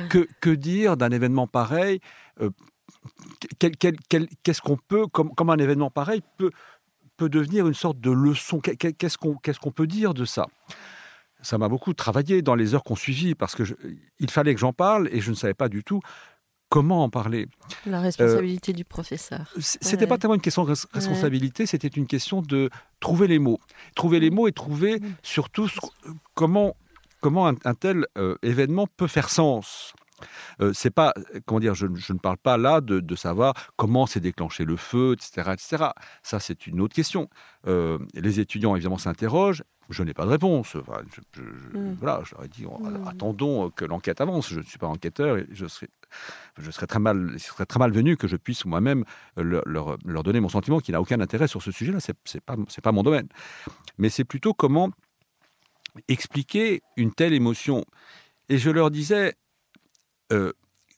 [0.10, 2.00] que, que, dire d'un événement pareil
[3.60, 6.52] qu'est-ce qu'on peut, comme, un événement pareil peut,
[7.18, 10.48] peut devenir une sorte de leçon Qu'est-ce qu'on peut dire de ça?
[11.42, 13.64] Ça m'a beaucoup travaillé dans les heures qu'on suivit parce que
[14.20, 16.00] il fallait que j'en parle et je ne savais pas du tout
[16.74, 17.48] comment en parler.
[17.86, 19.54] La responsabilité du professeur.
[19.60, 23.60] C'était pas tellement une question de responsabilité, c'était une question de trouver les mots.
[23.94, 25.70] Trouver les mots et trouver surtout
[26.34, 26.76] comment,
[27.22, 29.94] comment un, tel euh, événement peut faire sens.
[30.62, 31.14] Euh, c'est pas,
[31.46, 35.52] comment dire, je, ne parle pas là de, savoir comment s'est déclenché le feu, etc.,
[35.54, 35.86] etc.
[36.24, 37.30] Ça, c'est une autre question.
[37.68, 39.64] Euh, les étudiants, évidemment, s'interrogent.
[39.90, 40.76] Je n'ai pas de réponse.
[40.76, 41.98] je, mmh.
[42.00, 43.08] Voilà, je leur ai dit, mmh.
[43.08, 44.50] attendons que l'enquête avance.
[44.50, 45.90] Je ne suis pas enquêteur et je serais,
[46.58, 49.04] je serais très mal, serait très malvenu que je puisse moi-même
[49.36, 52.00] leur, leur, donner mon sentiment qui n'a aucun intérêt sur ce sujet-là.
[52.00, 53.28] C'est, c'est pas, c'est pas mon domaine.
[53.98, 54.90] Mais c'est plutôt comment
[56.08, 57.86] expliquer une telle émotion.
[58.50, 59.36] Et je leur disais,
[60.32, 60.54] euh,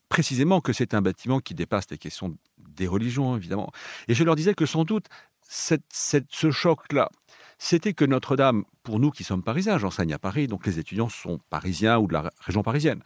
[0.10, 3.72] précisément que c'est un bâtiment qui dépasse les questions des religions, évidemment.
[4.08, 5.08] Et je leur disais que sans doute,
[5.48, 7.10] ce choc-là,
[7.58, 11.40] c'était que Notre-Dame, pour nous qui sommes parisiens, j'enseigne à Paris, donc les étudiants sont
[11.50, 13.02] parisiens ou de la région parisienne.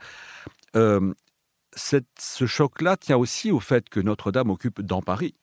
[0.76, 1.14] Euh,
[1.76, 5.36] ce choc-là tient aussi au fait que Notre-Dame occupe dans Paris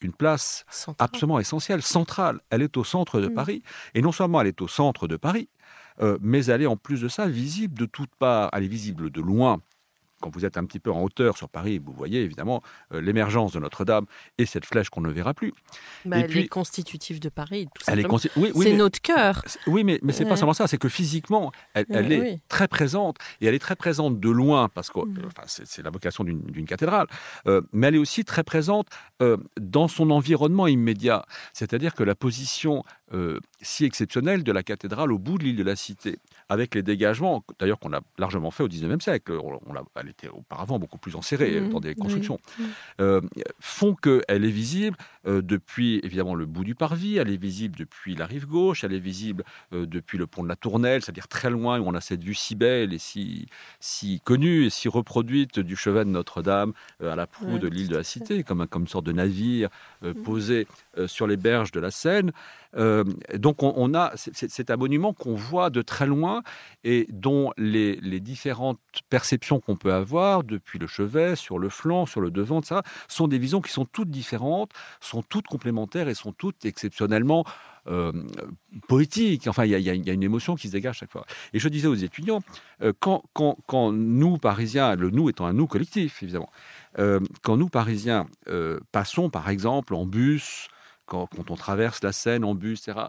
[0.00, 0.64] une place
[0.98, 2.40] absolument essentielle, centrale.
[2.50, 3.34] Elle est au centre de mm.
[3.34, 3.62] Paris.
[3.94, 5.48] Et non seulement elle est au centre de Paris,
[6.00, 8.50] euh, mais elle est en plus de ça visible de toutes parts.
[8.52, 9.60] Elle est visible de loin
[10.20, 12.62] quand vous êtes un petit peu en hauteur sur Paris, vous voyez évidemment
[12.92, 14.06] euh, l'émergence de Notre-Dame
[14.38, 15.52] et cette flèche qu'on ne verra plus.
[16.04, 19.44] Bah, elle est constitutive de Paris, tout elle c'est notre cœur.
[19.66, 23.16] Oui, mais, mais c'est n'est pas seulement ça, c'est que physiquement, elle, est très présente
[23.40, 25.22] et elle est très présente de loin parce que mm.
[25.26, 27.06] enfin, c'est la vocation d'une cathédrale,
[27.46, 28.88] euh, mais elle est aussi très présente
[29.22, 31.24] euh, dans son environnement immédiat.
[31.52, 32.84] C'est-à-dire que la position
[33.62, 37.44] si exceptionnelle de la cathédrale au bout de l'île de la Cité, avec les dégagements,
[37.58, 39.58] d'ailleurs qu'on a largement fait au XIXe siècle, on,
[39.96, 41.68] elle était auparavant beaucoup plus enserrée mmh.
[41.70, 42.38] dans des constructions,
[43.00, 43.20] euh,
[43.60, 44.96] font qu'elle est visible
[45.26, 48.94] euh, depuis évidemment le bout du parvis, elle est visible depuis la rive gauche, elle
[48.94, 52.00] est visible euh, depuis le pont de la Tournelle, c'est-à-dire très loin où on a
[52.00, 53.46] cette vue si belle et si,
[53.80, 57.96] si connue et si reproduite du chevet de Notre-Dame à la proue de l'île de
[57.96, 59.68] la Cité, comme, comme une sorte de navire
[60.02, 60.12] mmh.
[60.24, 60.66] posé
[61.06, 62.32] sur les berges de la Seine.
[62.74, 66.42] Donc on, a, c'est un monument qu'on voit de très loin
[66.84, 72.20] et dont les, différentes perceptions qu'on peut avoir depuis le chevet, sur le flanc, sur
[72.20, 76.32] le devant, ça, sont des visions qui sont toutes différentes, sont toutes complémentaires et sont
[76.32, 77.44] toutes exceptionnellement
[77.88, 78.12] euh,
[78.86, 79.46] poétiques.
[79.48, 81.24] Enfin, il y, a une émotion qui se dégage chaque fois.
[81.54, 82.42] Et je disais aux étudiants,
[82.82, 86.50] euh, quand, nous, Parisiens, le nous étant un nous collectif, évidemment,
[86.98, 88.26] euh, quand nous, Parisiens,
[88.92, 90.68] passons, par exemple, en bus,
[91.08, 93.06] quand, on traverse la Seine en bus, etc.,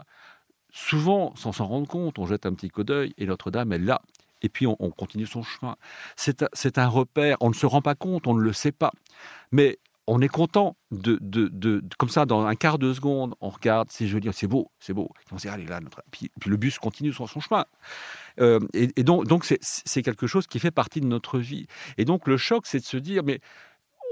[0.72, 4.00] souvent, sans s'en rendre compte, on jette un petit coup d'œil et Notre-Dame est là
[4.42, 5.76] et puis on, continue son chemin.
[6.16, 8.90] C'est un repère, on ne se rend pas compte, on ne le sait pas.
[9.52, 13.88] Mais on est content de, de, comme ça, dans un quart de seconde, on regarde,
[13.90, 15.10] c'est joli, c'est beau, c'est beau.
[15.30, 16.02] on se dit, allez là, notre...
[16.10, 17.64] puis, le bus continue sur son chemin.
[18.40, 21.66] Euh, et, donc, donc c'est quelque chose qui fait partie de notre vie.
[21.98, 23.40] Et donc, le choc, c'est de se dire, mais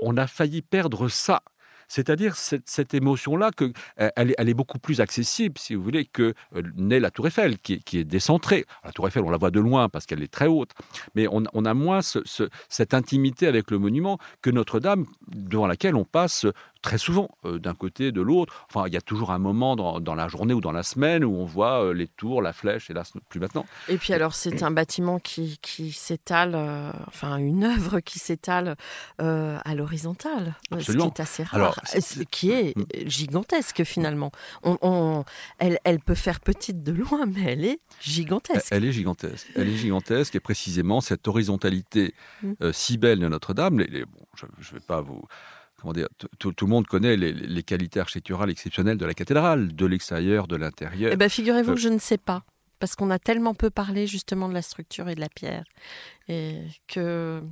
[0.02, 1.42] on a failli perdre ça.
[1.88, 3.50] C'est-à-dire cette, émotion-là,
[3.96, 7.80] elle, est beaucoup plus accessible, si vous voulez, que euh, n'est la Tour Eiffel, qui,
[7.92, 8.66] est décentrée.
[8.84, 10.70] La Tour Eiffel, on la voit de loin parce qu'elle est très haute,
[11.14, 16.46] mais on, a moins cette intimité avec le monument que Notre-Dame, devant laquelle on passe
[16.82, 18.66] très souvent, euh, d'un côté, de l'autre.
[18.68, 21.34] Enfin, il y a toujours un moment dans, la journée ou dans la semaine où
[21.34, 23.66] on voit euh, les tours, la flèche, et là, plus maintenant.
[23.88, 25.58] Et puis alors, c'est un bâtiment qui,
[25.92, 28.76] s'étale, euh, enfin, une œuvre qui s'étale
[29.18, 33.08] à l'horizontale, ce qui est assez rare, ce qui est mm.
[33.08, 34.30] gigantesque finalement.
[34.62, 35.24] On,
[35.58, 38.68] elle, elle, peut faire petite de loin, mais elle est gigantesque.
[38.70, 39.48] Elle est gigantesque.
[39.54, 42.72] Elle est gigantesque, et précisément cette horizontalité mm.
[42.72, 43.84] si belle de Notre-Dame,
[44.34, 45.22] je ne vais pas vous
[45.80, 46.08] comment dire,
[46.38, 51.10] tout, le monde connaît les, qualités architecturales exceptionnelles de la cathédrale, de l'extérieur, de l'intérieur.
[51.12, 52.42] Eh ben, figurez-vous, euh, je ne sais pas,
[52.80, 55.64] parce qu'on a tellement peu parlé justement de la structure et de la pierre,
[56.28, 57.42] et que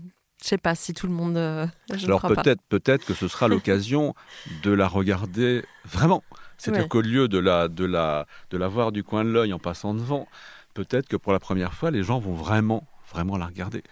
[0.43, 1.37] je sais pas si tout le monde.
[1.37, 1.67] Euh,
[2.05, 4.15] Alors peut-être, peut-être que ce sera l'occasion
[4.63, 6.23] de la regarder vraiment.
[6.59, 9.59] C'est-à-dire qu'au lieu de la, de la, de la voir du coin de l'œil en
[9.59, 10.27] passant devant,
[10.75, 13.83] peut-être que pour la première fois, les gens vont vraiment, vraiment la regarder.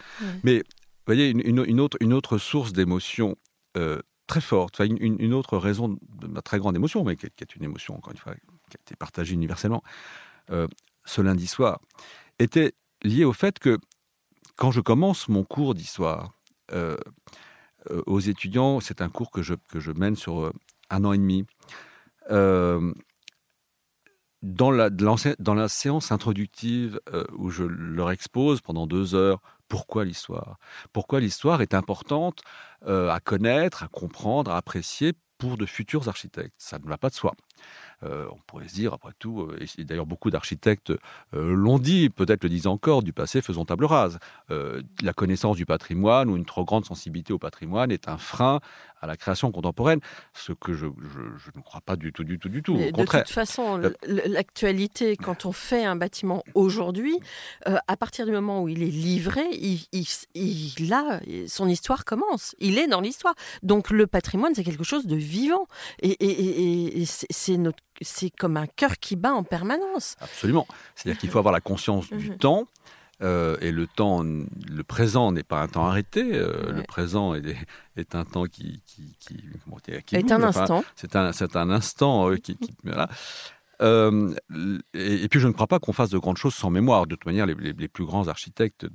[0.45, 3.37] Mais vous voyez, une, autre, une autre source d'émotion
[3.77, 7.65] euh, très forte, une, autre raison de ma très grande émotion, mais qui est, une
[7.65, 8.35] émotion, encore une fois,
[8.71, 9.83] qui a été partagée universellement,
[10.51, 10.67] euh,
[11.05, 11.81] ce lundi soir,
[12.39, 13.79] était liée au fait que
[14.57, 16.33] quand je commence mon cours d'histoire
[16.73, 16.97] euh,
[17.91, 20.53] euh, aux étudiants, c'est un cours que je, que je mène sur
[20.91, 21.45] un an et demi,
[24.45, 27.01] dans la, séance introductive
[27.33, 30.59] où je leur expose pendant deux heures pourquoi l'histoire
[30.93, 32.43] Pourquoi l'histoire est importante
[32.87, 37.09] euh, à connaître, à comprendre, à apprécier pour de futurs architectes Ça ne va pas
[37.09, 37.35] de soi.
[38.03, 40.93] Euh, on pourrait se dire, après tout, euh, et d'ailleurs beaucoup d'architectes
[41.33, 44.19] l'ont dit, peut-être le disent encore, du passé faisons table rase.
[44.49, 48.61] la connaissance du patrimoine ou une trop grande sensibilité au patrimoine est un frein
[49.05, 50.01] à la création contemporaine,
[50.33, 52.75] ce que je, ne crois pas du tout, du tout, du tout.
[52.75, 53.23] Au contraire.
[53.23, 57.19] De toute façon, l'actualité, quand on fait un bâtiment aujourd'hui,
[57.69, 59.87] euh, à partir du moment où il est livré, il,
[60.35, 62.57] il, a, son histoire commence.
[62.61, 63.35] Il est dans l'histoire.
[63.63, 65.67] Donc le patrimoine, c'est quelque chose de vivant.
[66.01, 70.17] Et, et c'est comme un cœur qui bat en permanence.
[70.21, 70.67] Absolument.
[70.95, 72.39] C'est-à-dire qu'il faut avoir la conscience du mhm.
[72.39, 72.65] temps.
[73.23, 76.31] Euh, et le temps, le présent n'est pas un temps arrêté.
[76.35, 77.43] Euh, le présent est,
[77.97, 79.45] est, un temps qui, qui, qui,
[80.05, 80.85] qui est un instant.
[80.97, 83.09] C'est un, un instant euh, qui, voilà.
[83.81, 84.35] Euh,
[84.95, 87.07] et, puis je ne crois pas qu'on fasse de grandes choses sans mémoire.
[87.07, 88.87] De toute manière, les, plus grands architectes,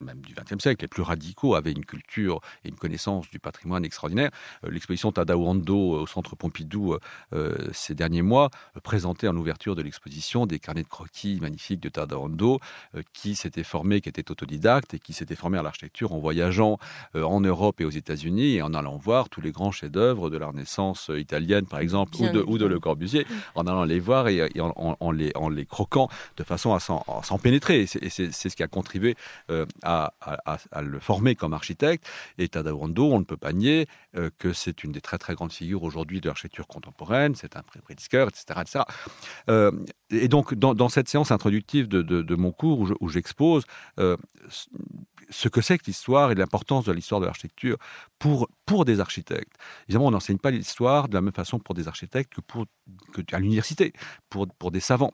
[0.00, 3.84] même du XXe siècle, les plus radicaux, avaient une culture et une connaissance du patrimoine
[3.84, 4.30] extraordinaire.
[4.64, 6.96] Euh, l'exposition Tadao Ando au Centre Pompidou
[7.32, 8.50] euh, ces derniers mois
[8.82, 12.58] présentait en ouverture de l'exposition des carnets de croquis magnifiques de Tadao Ando,
[13.12, 16.78] qui s'était formé, qui était autodidacte et qui s'était formé à l'architecture en voyageant
[17.14, 20.46] en Europe et aux États-Unis et en allant voir tous les grands chefs-d'œuvre de la
[20.46, 24.48] Renaissance italienne, par exemple, ou de, ou de, Le Corbusier, en allant les voir et,
[24.60, 27.82] en, les, en, les, croquant de façon à s'en pénétrer.
[27.82, 29.16] Et c'est ce qui a contribué
[29.50, 30.12] euh, à,
[30.82, 32.08] le former comme architecte.
[32.38, 35.52] Et Tadawando, on ne peut pas nier euh, que c'est une des très très grandes
[35.52, 37.34] figures aujourd'hui de l'architecture contemporaine.
[37.34, 38.60] C'est un prédisqueur, etc.
[38.60, 38.84] etc.
[39.48, 39.72] Euh,
[40.10, 43.64] et donc, dans, cette séance introductive de, mon cours où j'expose,
[45.32, 47.76] ce que c'est que l'histoire et l'importance de l'histoire de l'architecture
[48.18, 49.54] pour, pour des architectes.
[49.88, 52.66] Évidemment, on n'enseigne pas l'histoire de la même façon pour des architectes que, pour,
[53.12, 53.92] que à l'université,
[54.28, 55.12] pour, pour des savants.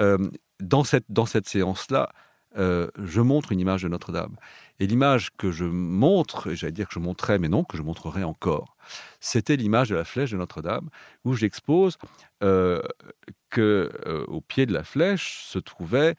[0.00, 2.10] Euh, dans cette, dans cette séance-là,
[2.56, 4.36] euh, je montre une image de Notre-Dame.
[4.78, 8.24] Et l'image que je montre, j'allais dire que je montrais, mais non, que je montrerai
[8.24, 8.76] encore,
[9.20, 10.88] c'était l'image de la flèche de Notre-Dame,
[11.24, 11.98] où j'expose
[12.42, 12.80] euh,
[13.50, 13.90] que
[14.28, 16.14] au pied de la flèche se trouvait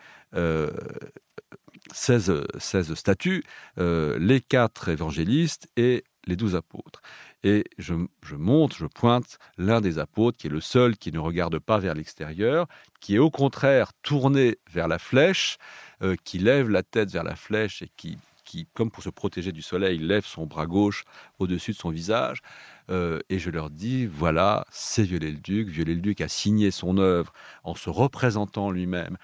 [1.93, 3.43] 16, 16 statues,
[3.77, 7.01] euh, les quatre évangélistes et les douze apôtres.
[7.43, 7.93] Et je,
[8.35, 11.93] monte, je pointe l'un des apôtres qui est le seul qui ne regarde pas vers
[11.93, 12.67] l'extérieur,
[12.99, 15.57] qui est au contraire tourné vers la flèche,
[16.01, 19.51] euh, qui lève la tête vers la flèche et qui, qui, comme pour se protéger
[19.51, 21.03] du soleil, lève son bras gauche
[21.38, 22.41] au-dessus de son visage.
[22.89, 25.67] Euh, et je leur dis, voilà, c'est Viollet-le-Duc.
[25.67, 27.33] Viollet-le-Duc a signé son œuvre
[27.63, 29.17] en se représentant lui-même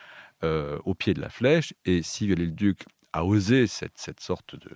[0.43, 1.73] euh, au pied de la flèche.
[1.85, 4.69] Et si Viollet-le-Duc a osé cette, cette sorte de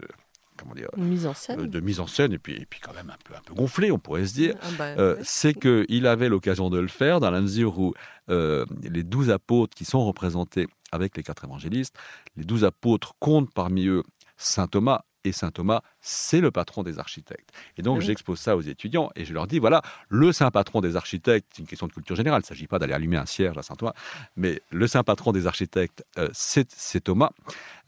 [0.57, 2.93] comment dire mise en scène euh, de mise en scène et puis et puis quand
[2.93, 5.86] même un peu un peu gonflé on pourrait se dire ah bah, euh, c'est que
[5.88, 7.93] il avait l'occasion de le faire dans la mesure où
[8.28, 11.95] les douze apôtres qui sont représentés avec les quatre évangélistes
[12.38, 14.01] les douze apôtres comptent parmi eux
[14.36, 17.52] saint Thomas et saint Thomas c'est le patron des architectes.
[17.78, 20.95] Et donc, j'expose ça aux étudiants et je leur dis voilà, le saint patron des
[20.95, 23.58] architectes, c'est une question de culture générale, il ne s'agit pas d'aller allumer un cierge
[23.58, 23.93] à Saint-Thomas,
[24.36, 27.32] mais le saint patron des architectes, euh, c'est Thomas.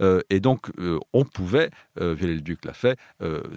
[0.01, 2.97] Euh, et donc, euh, on pouvait, Viollet-le-Duc l'a fait,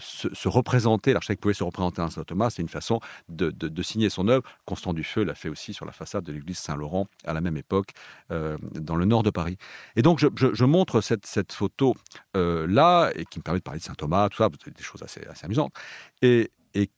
[0.00, 4.42] se, représenter, l'architecte pouvait se représenter un Saint-Thomas, c'est une façon de, signer son œuvre.
[4.64, 7.90] Constant Dufeu l'a fait aussi sur la façade de l'église Saint-Laurent à la même époque,
[8.30, 9.56] dans le nord de Paris.
[9.94, 11.94] Et donc, je, montre cette, cette photo
[12.34, 15.72] là, et qui me permet de parler de Saint-Thomas, tout des choses assez, amusantes.
[16.22, 16.50] Et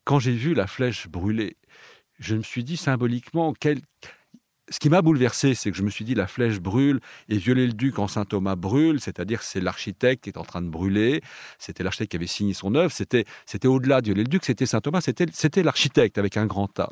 [0.05, 1.57] quand j'ai vu la flèche brûler,
[2.18, 3.80] je me suis dit symboliquement, quel...
[4.70, 7.99] ce qui m'a bouleversé, c'est que je me suis dit la flèche brûle et Viollet-le-Duc
[7.99, 11.22] en Saint Thomas brûle, c'est-à-dire c'est l'architecte qui est en train de brûler,
[11.59, 13.26] c'était l'architecte qui avait signé son œuvre, c'était,
[13.66, 16.90] au-delà de Viollet-le-Duc, c'était Saint Thomas, c'était, c'était l'architecte avec un grand A.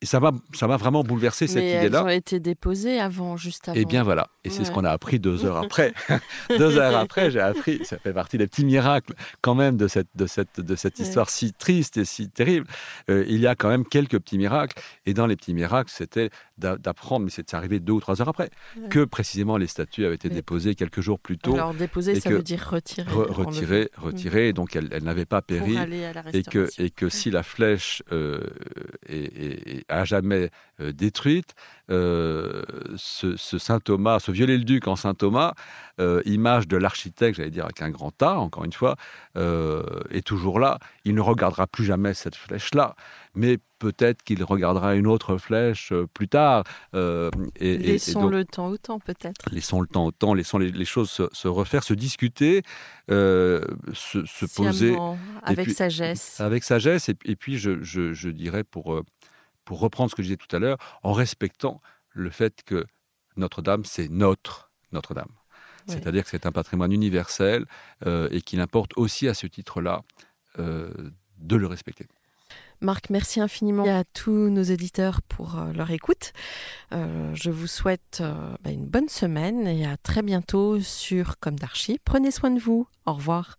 [0.00, 1.98] Et ça m'a, ça m'a vraiment bouleversé cette idée-là.
[2.00, 3.76] Elles ont été déposées avant, juste avant.
[3.80, 5.92] Eh bien voilà, et c'est ce qu'on a appris deux heures après.
[6.56, 10.06] deux heures après, j'ai appris, ça fait partie des petits miracles quand même de cette,
[10.14, 11.04] de cette, de cette Ouais.
[11.04, 12.66] histoire si triste et si terrible.
[13.10, 16.30] Euh, il y a quand même quelques petits miracles, et dans les petits miracles, c'était
[16.58, 18.88] d'apprendre, mais c'est arrivé deux ou trois heures après, Ouais.
[18.88, 22.34] que précisément les statues avaient été déposées quelques jours plus tôt, Alors déposer, ça que
[22.34, 23.08] veut dire retirer.
[23.10, 23.32] re- enlever.
[23.44, 27.08] retirées, retirées, donc elles, elles n'avaient pas péri aller à la et que, et que
[27.08, 28.40] si la flèche euh,
[29.08, 30.50] est, est- est à jamais
[30.80, 31.54] euh, détruite,
[31.90, 32.62] euh,
[32.96, 35.54] ce, ce saint Thomas, ce Viollet-le-Duc en saint Thomas,
[36.00, 38.96] euh, image de l'architecte, j'allais dire avec un grand A, encore une fois,
[40.10, 40.78] est toujours là.
[41.04, 42.94] Il ne regardera plus jamais cette flèche-là,
[43.34, 46.64] mais peut-être qu'il regardera une autre flèche plus tard.
[46.94, 49.48] euh, et, Laissons donc- le temps au temps, peut-être.
[49.52, 52.62] Laissons le temps au temps, laissons les, les choses se, se refaire, se discuter,
[53.10, 53.62] euh,
[53.92, 54.96] se, se poser
[55.44, 56.40] avec puis- sagesse.
[56.40, 57.08] avec sagesse.
[57.08, 59.00] Et, et puis, je, je- je dirais, pour,
[59.68, 62.86] pour reprendre ce que je disais tout à l'heure, en respectant le fait que
[63.36, 65.28] Notre-Dame, c'est notre Notre-Dame.
[65.86, 65.94] Oui.
[65.94, 67.66] C'est-à-dire que c'est un patrimoine universel
[68.06, 70.00] euh, et qu'il importe aussi à ce titre-là
[70.58, 70.90] euh,
[71.36, 72.06] de le respecter.
[72.80, 76.32] Marc, merci infiniment à tous nos éditeurs pour euh, leur écoute.
[76.92, 81.58] Euh, je vous souhaite euh, bah, une bonne semaine et à très bientôt sur Comme
[81.58, 81.98] d'Archie.
[82.06, 82.88] Prenez soin de vous.
[83.04, 83.58] Au revoir.